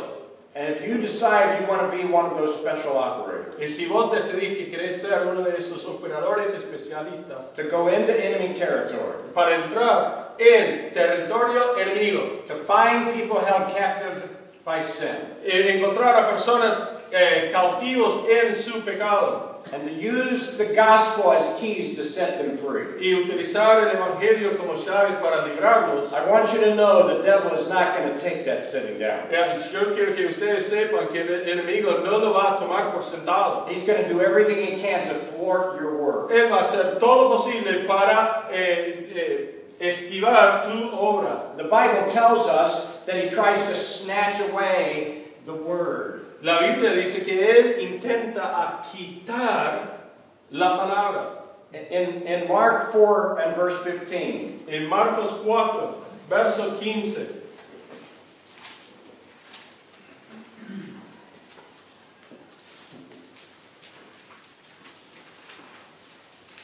[0.60, 3.86] And if you decide you want to be one of those special operators, Y si
[3.86, 9.24] vos decidís que querés ser uno de esos operadores especialistas to go into enemy territory,
[9.34, 14.30] para entrar en territorio enemigo, to find people held captive
[14.66, 20.66] by sin, eh, encontrar a personas eh, cautivos en su pecado and to use the
[20.74, 23.00] gospel as keys to set them free.
[23.00, 27.54] y utilizar el Evangelio como llaves para librarlos, I want you to know the devil
[27.54, 29.28] is not going to take that sitting down.
[29.32, 33.02] eh, yo quiero que ustedes sepan que el enemigo no lo va a tomar por
[33.04, 33.68] sentado.
[33.70, 36.32] He's going to do everything he can to thwart your work.
[36.32, 41.56] Él va a hacer todo lo posible para eh, eh, esquivar tu obra.
[41.58, 46.26] The Bible tells us that he tries to snatch away the word.
[46.42, 50.14] La Biblia dice que Él intenta quitar
[50.52, 51.36] la palabra.
[51.72, 55.96] In, in Mark 4 and verse 15, En Marcos 4,
[56.30, 57.28] verso 15.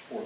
[0.10, 0.22] four.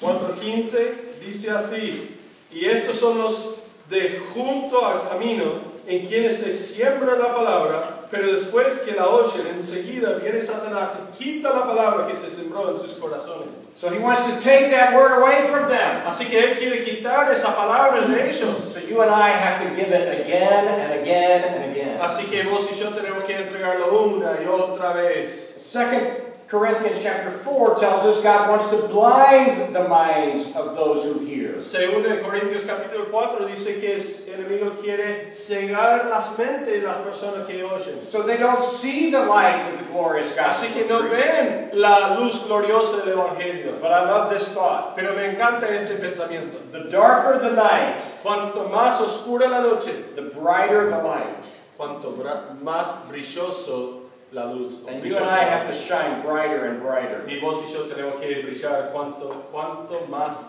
[0.00, 2.16] 4.15 dice así,
[2.50, 3.56] y estos son los
[3.90, 9.46] de junto al camino en quienes se siembra la palabra, pero después que la oyen,
[9.48, 13.48] enseguida viene Satanás y quita la palabra que se sembró en sus corazones.
[13.74, 16.06] So he wants to take that word away from them.
[16.06, 18.64] Así que Él quiere quitar esa palabra de ellos.
[18.66, 22.00] So you and I have to give it again and again and again.
[22.00, 25.54] Así que vos y yo tenemos que entregarlo una y otra vez.
[25.56, 31.24] Second Corinthians chapter 4 tells us God wants to blind the minds of those who
[31.24, 31.60] hear.
[31.60, 36.96] Según de Corintios capítulo 4 dice que el enemigo quiere cegar las mentes de las
[37.06, 38.02] personas que oyen.
[38.02, 40.66] So they don't see the light of the glorious gospel.
[40.68, 43.80] Así que no ven la luz gloriosa del Evangelio.
[43.80, 44.96] But I love this thought.
[44.96, 46.58] Pero me encanta este pensamiento.
[46.72, 51.46] The darker the night, Cuanto más oscura la noche, the brighter the light.
[51.76, 52.12] cuanto
[52.60, 53.99] más brilloso
[54.32, 54.80] la luz.
[54.88, 57.24] And you and I have to shine brighter and brighter.
[57.26, 60.44] Y vos y yo tenemos que brillar cuanto, cuanto más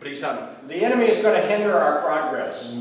[0.00, 0.68] brillante.
[0.68, 2.74] The enemy is going to hinder our progress.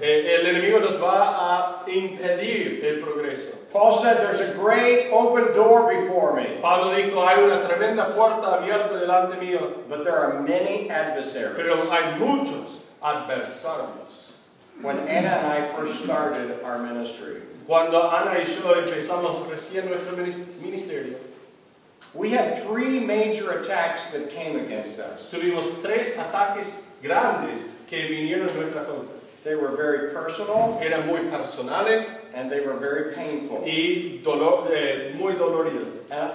[0.00, 3.54] Eh, el enemigo nos va a impedir el progreso.
[3.72, 8.58] Paul said, There's a great open door before me, Pablo dijo, hay una tremenda puerta
[8.58, 11.54] abierta delante mío, but there are many adversaries.
[11.56, 14.32] pero hay muchos adversarios.
[14.80, 17.42] When Anna and I first started our ministry,
[17.72, 21.16] Cuando Ana y yo empezamos recién nuestro minis- ministerio,
[22.12, 25.30] we had three major attacks that came against us.
[25.32, 26.66] tuvimos tres ataques
[27.02, 29.14] grandes que vinieron en nuestra contra.
[29.42, 32.04] They were very personal Eran muy personales
[32.34, 33.64] and they were very painful.
[33.66, 35.88] y dolor, eh, muy doloridos.
[36.10, 36.30] And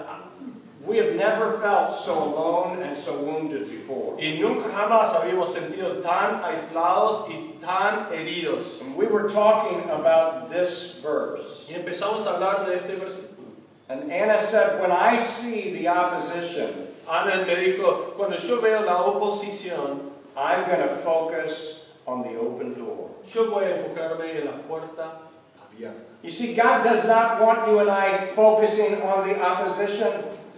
[0.87, 4.17] we have never felt so alone and so wounded before.
[4.17, 8.81] Y nunca jamás habíamos sentido tan aislados y tan heridos.
[8.81, 11.65] And we were talking about this verse.
[11.69, 13.51] Y empezamos a hablar de este versículo.
[13.89, 19.03] And Anna said, When I see the opposition, Ana me dijo, cuando yo veo la
[19.03, 23.09] oposición, I'm going to focus on the open door.
[23.33, 25.19] yo voy a enfocarme en la puerta
[25.61, 26.03] abierta.
[26.23, 30.11] You see, God does not want you and I focusing on the opposition.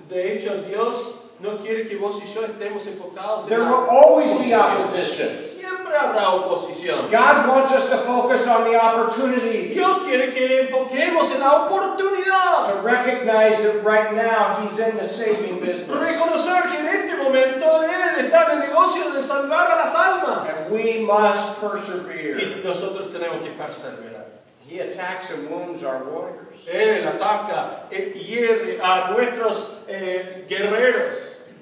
[0.10, 3.90] De hecho, Dios no quiere que vos y yo estemos enfocados en There la will
[3.90, 5.30] always be opposition.
[5.30, 7.12] Siempre habrá oposición.
[7.12, 9.76] God wants us to focus on the opportunities.
[9.76, 12.74] Dios quiere que enfoquemos en la oportunidad.
[12.74, 15.88] To recognize that right now He's in the saving business.
[15.88, 20.50] Reconocer que en este momento Él está en el negocio de salvar a las almas.
[20.50, 22.60] And we must persevere.
[22.60, 24.26] Y nosotros tenemos que perseverar.
[24.68, 26.49] He attacks and wounds our warriors.
[26.72, 31.16] Él ataca, él hiere a nuestros eh, guerreros.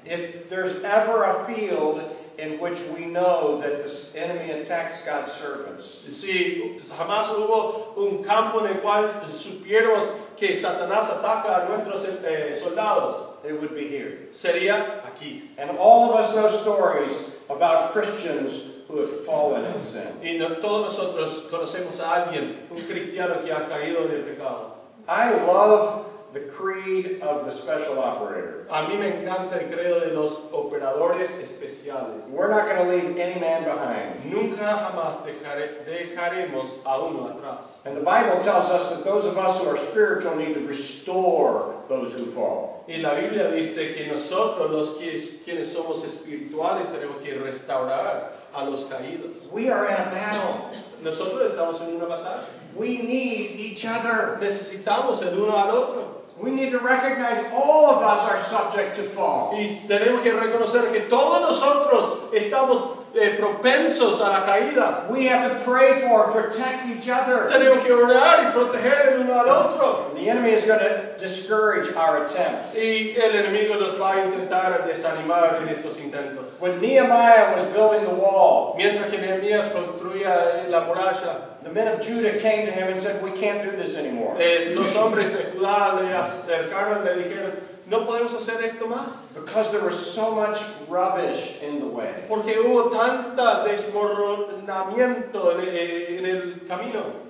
[0.06, 2.02] If there's ever a field
[2.38, 8.60] in which we know that the enemy attacks God's servants, Si jamás hubo un campo
[8.60, 14.28] en el cual supiéramos que Satanás ataca a nuestros eh, soldados, it would be here.
[14.34, 15.50] sería aquí.
[15.58, 17.12] And all of us know stories
[17.50, 20.08] about Christians who have fallen in sin.
[20.24, 24.77] Y no- todos nosotros conocemos a alguien, un cristiano que ha caído en el pecado.
[25.08, 28.68] I love the creed of the special operator.
[28.70, 32.28] A mí me encanta el credo de los operadores especiales.
[32.30, 34.26] We're not going to leave any man behind.
[34.26, 37.64] Nunca jamás dejare- dejaremos a uno atrás.
[37.86, 41.74] And the Bible tells us that those of us who are spiritual need to restore
[41.88, 42.84] those who fall.
[42.90, 48.66] Y la Biblia dice que nosotros, los que, quienes somos espirituales, tenemos que restaurar a
[48.66, 49.50] los caídos.
[49.52, 50.72] We are in a battle.
[51.04, 52.44] Nosotros estamos en una batalla.
[52.76, 54.38] We need each other.
[54.40, 56.24] Necesitamos el uno al otro.
[56.40, 59.54] We need to recognize all of us are subject to fall.
[59.56, 65.10] Y tenemos que reconocer que todos nosotros estamos eh, propensos a la caída.
[65.10, 67.50] We have to pray for and protect each other.
[67.50, 70.12] Tenemos que orar y proteger el uno al otro.
[70.16, 72.76] The enemy is going to discourage our attempts.
[72.76, 76.46] Y el enemigo nos va a intentar desanimar en estos intentos.
[76.60, 82.00] When Nehemiah was building the wall, Mientras que Nehemías construía la muralla, the men of
[82.02, 84.36] Judah came to him and said, We can't do this anymore.
[84.40, 87.52] eh, los hombres de Judá le acercaron le dijeron,
[87.90, 89.34] no podemos hacer esto más.
[89.36, 92.26] Because there was so much rubbish in the way.
[92.28, 97.28] Porque hubo tanta desmoronamiento en, eh, en el camino.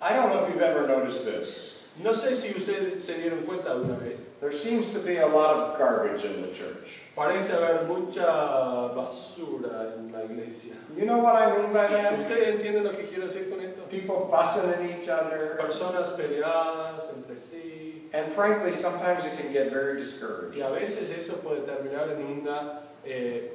[0.00, 1.78] I don't know if you've ever noticed this.
[2.02, 4.20] No sé si ustedes se dieron cuenta alguna vez.
[4.40, 7.00] There seems to be a lot of garbage in the church.
[7.16, 10.74] Parece haber mucha basura en la iglesia.
[10.96, 12.20] You know what I mean by that?
[12.20, 13.82] ¿Ustedes entienden lo que quiero decir con esto?
[13.90, 15.58] People fussing at each other.
[15.60, 17.87] Personas peleadas entre sí.
[18.12, 20.58] And frankly, sometimes it can get very Y discouraged.
[20.60, 23.50] a veces eso puede terminar en una, eh,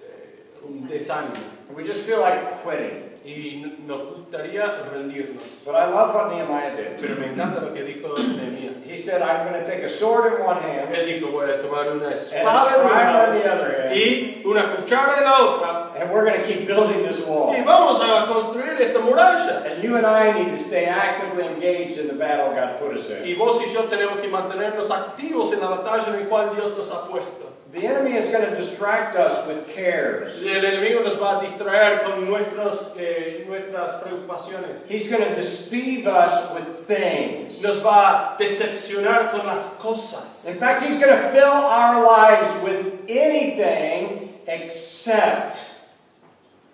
[0.00, 1.36] eh, un desánimo.
[1.74, 3.10] We just feel like quitting.
[3.22, 5.62] Y nos gustaría rendirnos.
[5.64, 7.00] But I love what Nehemiah did.
[7.00, 8.86] Pero me encanta lo que dijo Nehemías.
[8.86, 11.60] He said, I'm going to take a sword in one hand Él dijo, voy a
[11.60, 15.24] tomar una and a espada en una mano the other hand, y una cuchara en
[15.24, 15.79] la otra.
[15.96, 17.52] And we're going to keep building this wall.
[17.52, 19.70] Y vamos a construir esta muralla.
[19.70, 23.08] And you and I need to stay actively engaged in the battle God put us
[23.10, 23.24] in.
[23.24, 26.76] Y vos y yo tenemos que mantenernos activos en la batalla en la cual Dios
[26.76, 27.50] nos ha puesto.
[27.72, 30.42] The enemy is going to distract us with cares.
[30.42, 34.84] El enemigo nos va a distraer con nuestros, eh, nuestras preocupaciones.
[34.88, 37.62] He's going to deceive us with things.
[37.62, 40.44] Nos va a decepcionar con las cosas.
[40.46, 45.79] In fact, he's going to fill our lives with anything except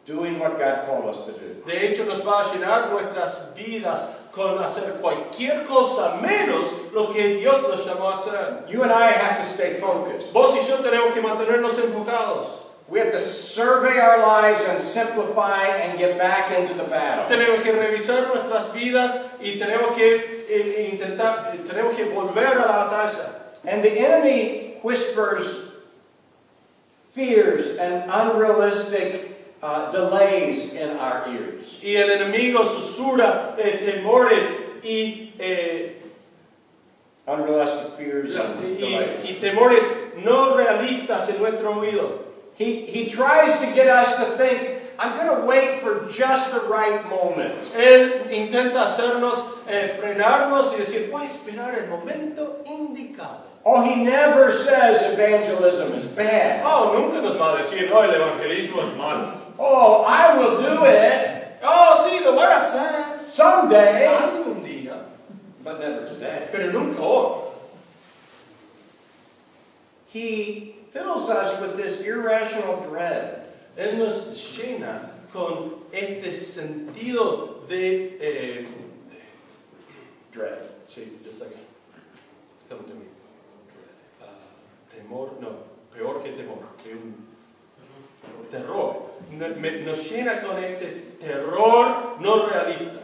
[0.07, 1.63] doing what God called us to do.
[1.67, 7.37] De hecho, nos va a llenar nuestras vidas con hacer cualquier cosa menos lo que
[7.39, 8.71] Dios nos llamó a hacer.
[8.71, 10.33] You and I have to stay focused.
[10.33, 12.47] Vos y yo tenemos que mantenernos enfocados.
[12.89, 17.27] We have to survey our lives and simplify and get back into the battle.
[17.29, 22.55] Tenemos que revisar nuestras vidas y tenemos que eh, intentar, eh, tenemos que volver a
[22.55, 23.33] la batalla.
[23.65, 25.73] And the enemy whispers
[27.13, 29.36] fears and unrealistic
[29.67, 31.79] uh, delays in our ears.
[31.83, 34.45] Y el enemigo susurra eh, temores
[34.83, 35.93] y, eh,
[37.27, 39.25] Unrealistic fears and y, delays.
[39.25, 39.83] y temores
[40.23, 42.23] no realistas en nuestro oído.
[42.55, 46.61] He, he tries to get us to think, I'm going to wait for just the
[46.69, 47.53] right moment.
[47.77, 53.43] Él intenta hacernos eh, frenarnos y decir, voy a esperar el momento indicado.
[53.65, 56.63] Oh, he never says evangelism is bad.
[56.65, 59.46] Oh, nunca nos va a decir, no, el evangelismo es malo.
[59.59, 61.33] Oh, I will do it
[61.63, 65.03] Oh, sí, lo voy a hacer someday, algún día,
[65.65, 66.49] but never today.
[66.53, 67.43] pero nunca hoy.
[70.09, 73.43] He fills us with this irrational dread.
[73.77, 74.27] Él nos
[74.57, 78.17] llena con este sentido de...
[78.21, 78.67] eh,
[80.33, 80.71] Dread.
[80.89, 81.61] sí, just a second.
[82.59, 83.07] It's coming to me.
[84.23, 84.27] Ah,
[84.91, 86.65] temor, no, peor que temor,
[89.37, 93.03] Nos llena con este terror no realista.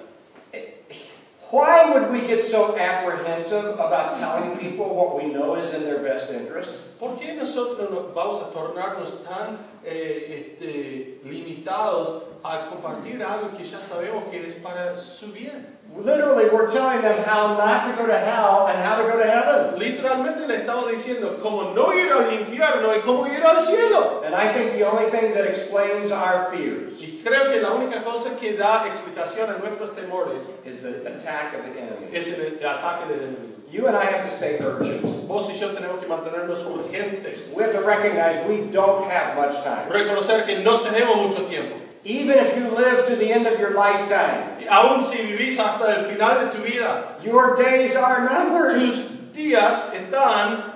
[1.51, 5.99] Why would we get so apprehensive about telling people what we know is in their
[5.99, 6.72] best interest?
[6.99, 13.64] ¿Por qué nosotros nos vamos a tornarnos tan eh, este, limitados a compartir algo que
[13.64, 15.76] ya sabemos que es para su bien?
[15.95, 19.24] Literally, we're telling them how not to go to hell and how to go to
[19.24, 19.78] heaven.
[19.78, 24.22] Literalmente le estamos diciendo cómo no ir al infierno y cómo ir al cielo.
[24.24, 28.03] And I think the only thing that explains our fears Y creo que la única
[28.03, 32.09] cosa que da explicación a nuestros temores is the attack of the enemy.
[32.12, 33.53] es el, ataque del enemigo.
[33.70, 35.28] You and I have to stay urgent.
[35.28, 37.55] Vos y yo tenemos que mantenernos urgentes.
[37.55, 39.90] We have to recognize we don't have much time.
[39.90, 41.76] Reconocer que no tenemos mucho tiempo.
[42.05, 45.85] Even if you live to the end of your lifetime, Y aún si vivís hasta
[45.99, 48.75] el final de tu vida, your days are numbered.
[48.75, 50.73] tus días están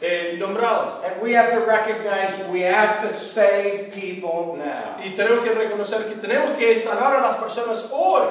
[0.00, 1.04] eh, nombrados.
[1.04, 4.96] And we have to recognize we have to save people now.
[5.04, 8.26] Y tenemos que reconocer que tenemos que salvar a las personas hoy.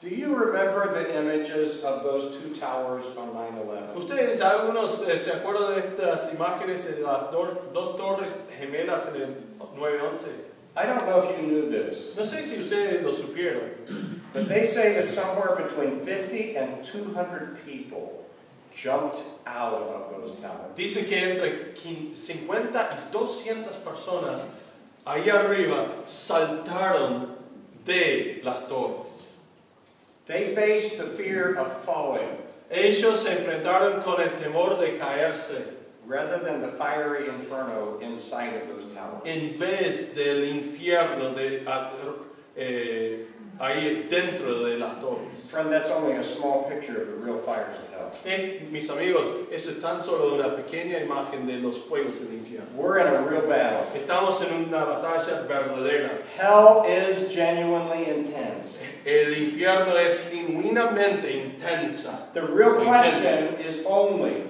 [0.00, 3.96] Do you remember the images of those two towers on 9 11?
[3.96, 9.20] Ustedes, algunos eh, se acuerdan de estas imágenes de las dos, dos torres gemelas en
[9.20, 9.36] el
[9.76, 10.49] 9-11.
[10.76, 14.64] I don't know if you knew this, No sé si ustedes lo supieron, but they
[14.64, 18.24] say that somewhere between 50 and 200 people
[18.74, 20.76] jumped out of those towers.
[20.76, 24.44] Dicen que entre 50 y 200 personas
[25.06, 27.34] ahí arriba saltaron
[27.84, 29.26] de las torres.
[30.26, 32.38] They faced the fear of falling
[32.70, 35.64] Ellos se enfrentaron con el temor de caerse
[36.06, 38.89] rather than the fiery inferno inside of those towers.
[39.24, 41.64] En vez del infierno de,
[42.56, 43.26] eh,
[43.60, 45.38] ahí dentro de las torres.
[45.50, 48.10] Friend, that's only a small picture of the real fires of hell.
[48.24, 52.66] Eh, mis amigos, eso es tan solo una pequeña imagen de los fuegos del infierno.
[52.74, 53.86] We're in a real battle.
[53.94, 56.22] Estamos en una batalla verdadera.
[56.38, 58.80] Hell is genuinely intense.
[59.04, 62.32] El infierno es genuinamente intensa.
[62.32, 64.44] The real question is only,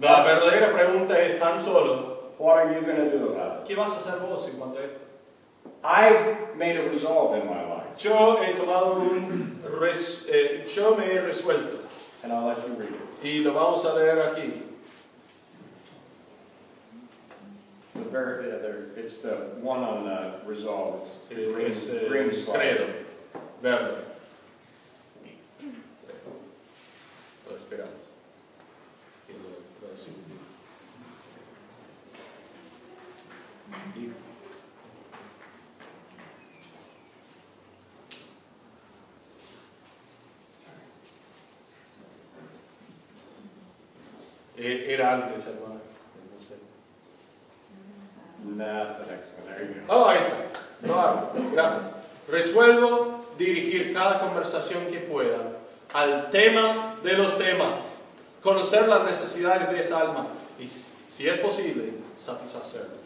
[0.00, 2.09] La verdadera pregunta es tan solo,
[2.40, 3.68] what are you going to do about it?
[3.68, 4.98] ¿qué vas a hacer vos en cuanto a esto?
[5.84, 11.04] I've made a resolve in my life, Yo he tomado un, res- eh, yo me
[11.04, 11.78] he resuelto
[12.22, 13.24] and I'll let you read it.
[13.24, 14.62] y lo vamos a leer aquí.
[17.94, 21.08] It's the very, uh, there- it's the one on uh, resolve.
[21.30, 22.56] It's the green, Es eh, green slide.
[22.58, 22.86] credo,
[23.62, 24.04] verde.
[27.48, 27.99] Lo esperamos.
[44.62, 45.80] Eh, Era antes, hermano.
[46.34, 46.56] No sé.
[49.86, 49.94] Go.
[49.94, 50.86] Oh, ahí está.
[50.86, 51.32] Lo hago.
[51.52, 51.82] Gracias.
[52.28, 55.38] Resuelvo dirigir cada conversación que pueda
[55.94, 57.78] al tema de los temas,
[58.42, 60.28] conocer las necesidades de esa alma
[60.58, 63.00] y, si es posible, satisfacerlo.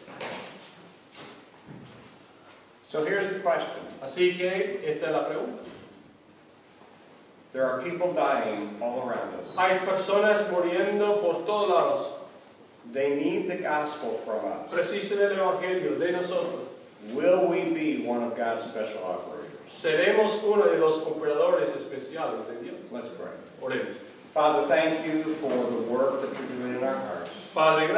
[2.95, 3.83] So here's the question.
[4.01, 5.65] Así que esta es la pregunta.
[7.53, 9.53] There are people dying all around us.
[9.57, 12.13] Hay personas muriendo por todos lados.
[12.93, 14.73] They need the gospel from us.
[14.73, 16.69] Precisan el Evangelio de nosotros.
[17.11, 19.51] Will we be one of God's special operators?
[19.69, 22.77] Seremos uno de los operadores especiales de Dios.
[22.93, 23.33] Let's pray.
[23.61, 23.97] Oremos.
[24.33, 27.31] Father, thank you for the work that you're doing in our hearts.
[27.53, 27.95] Padre, gracias.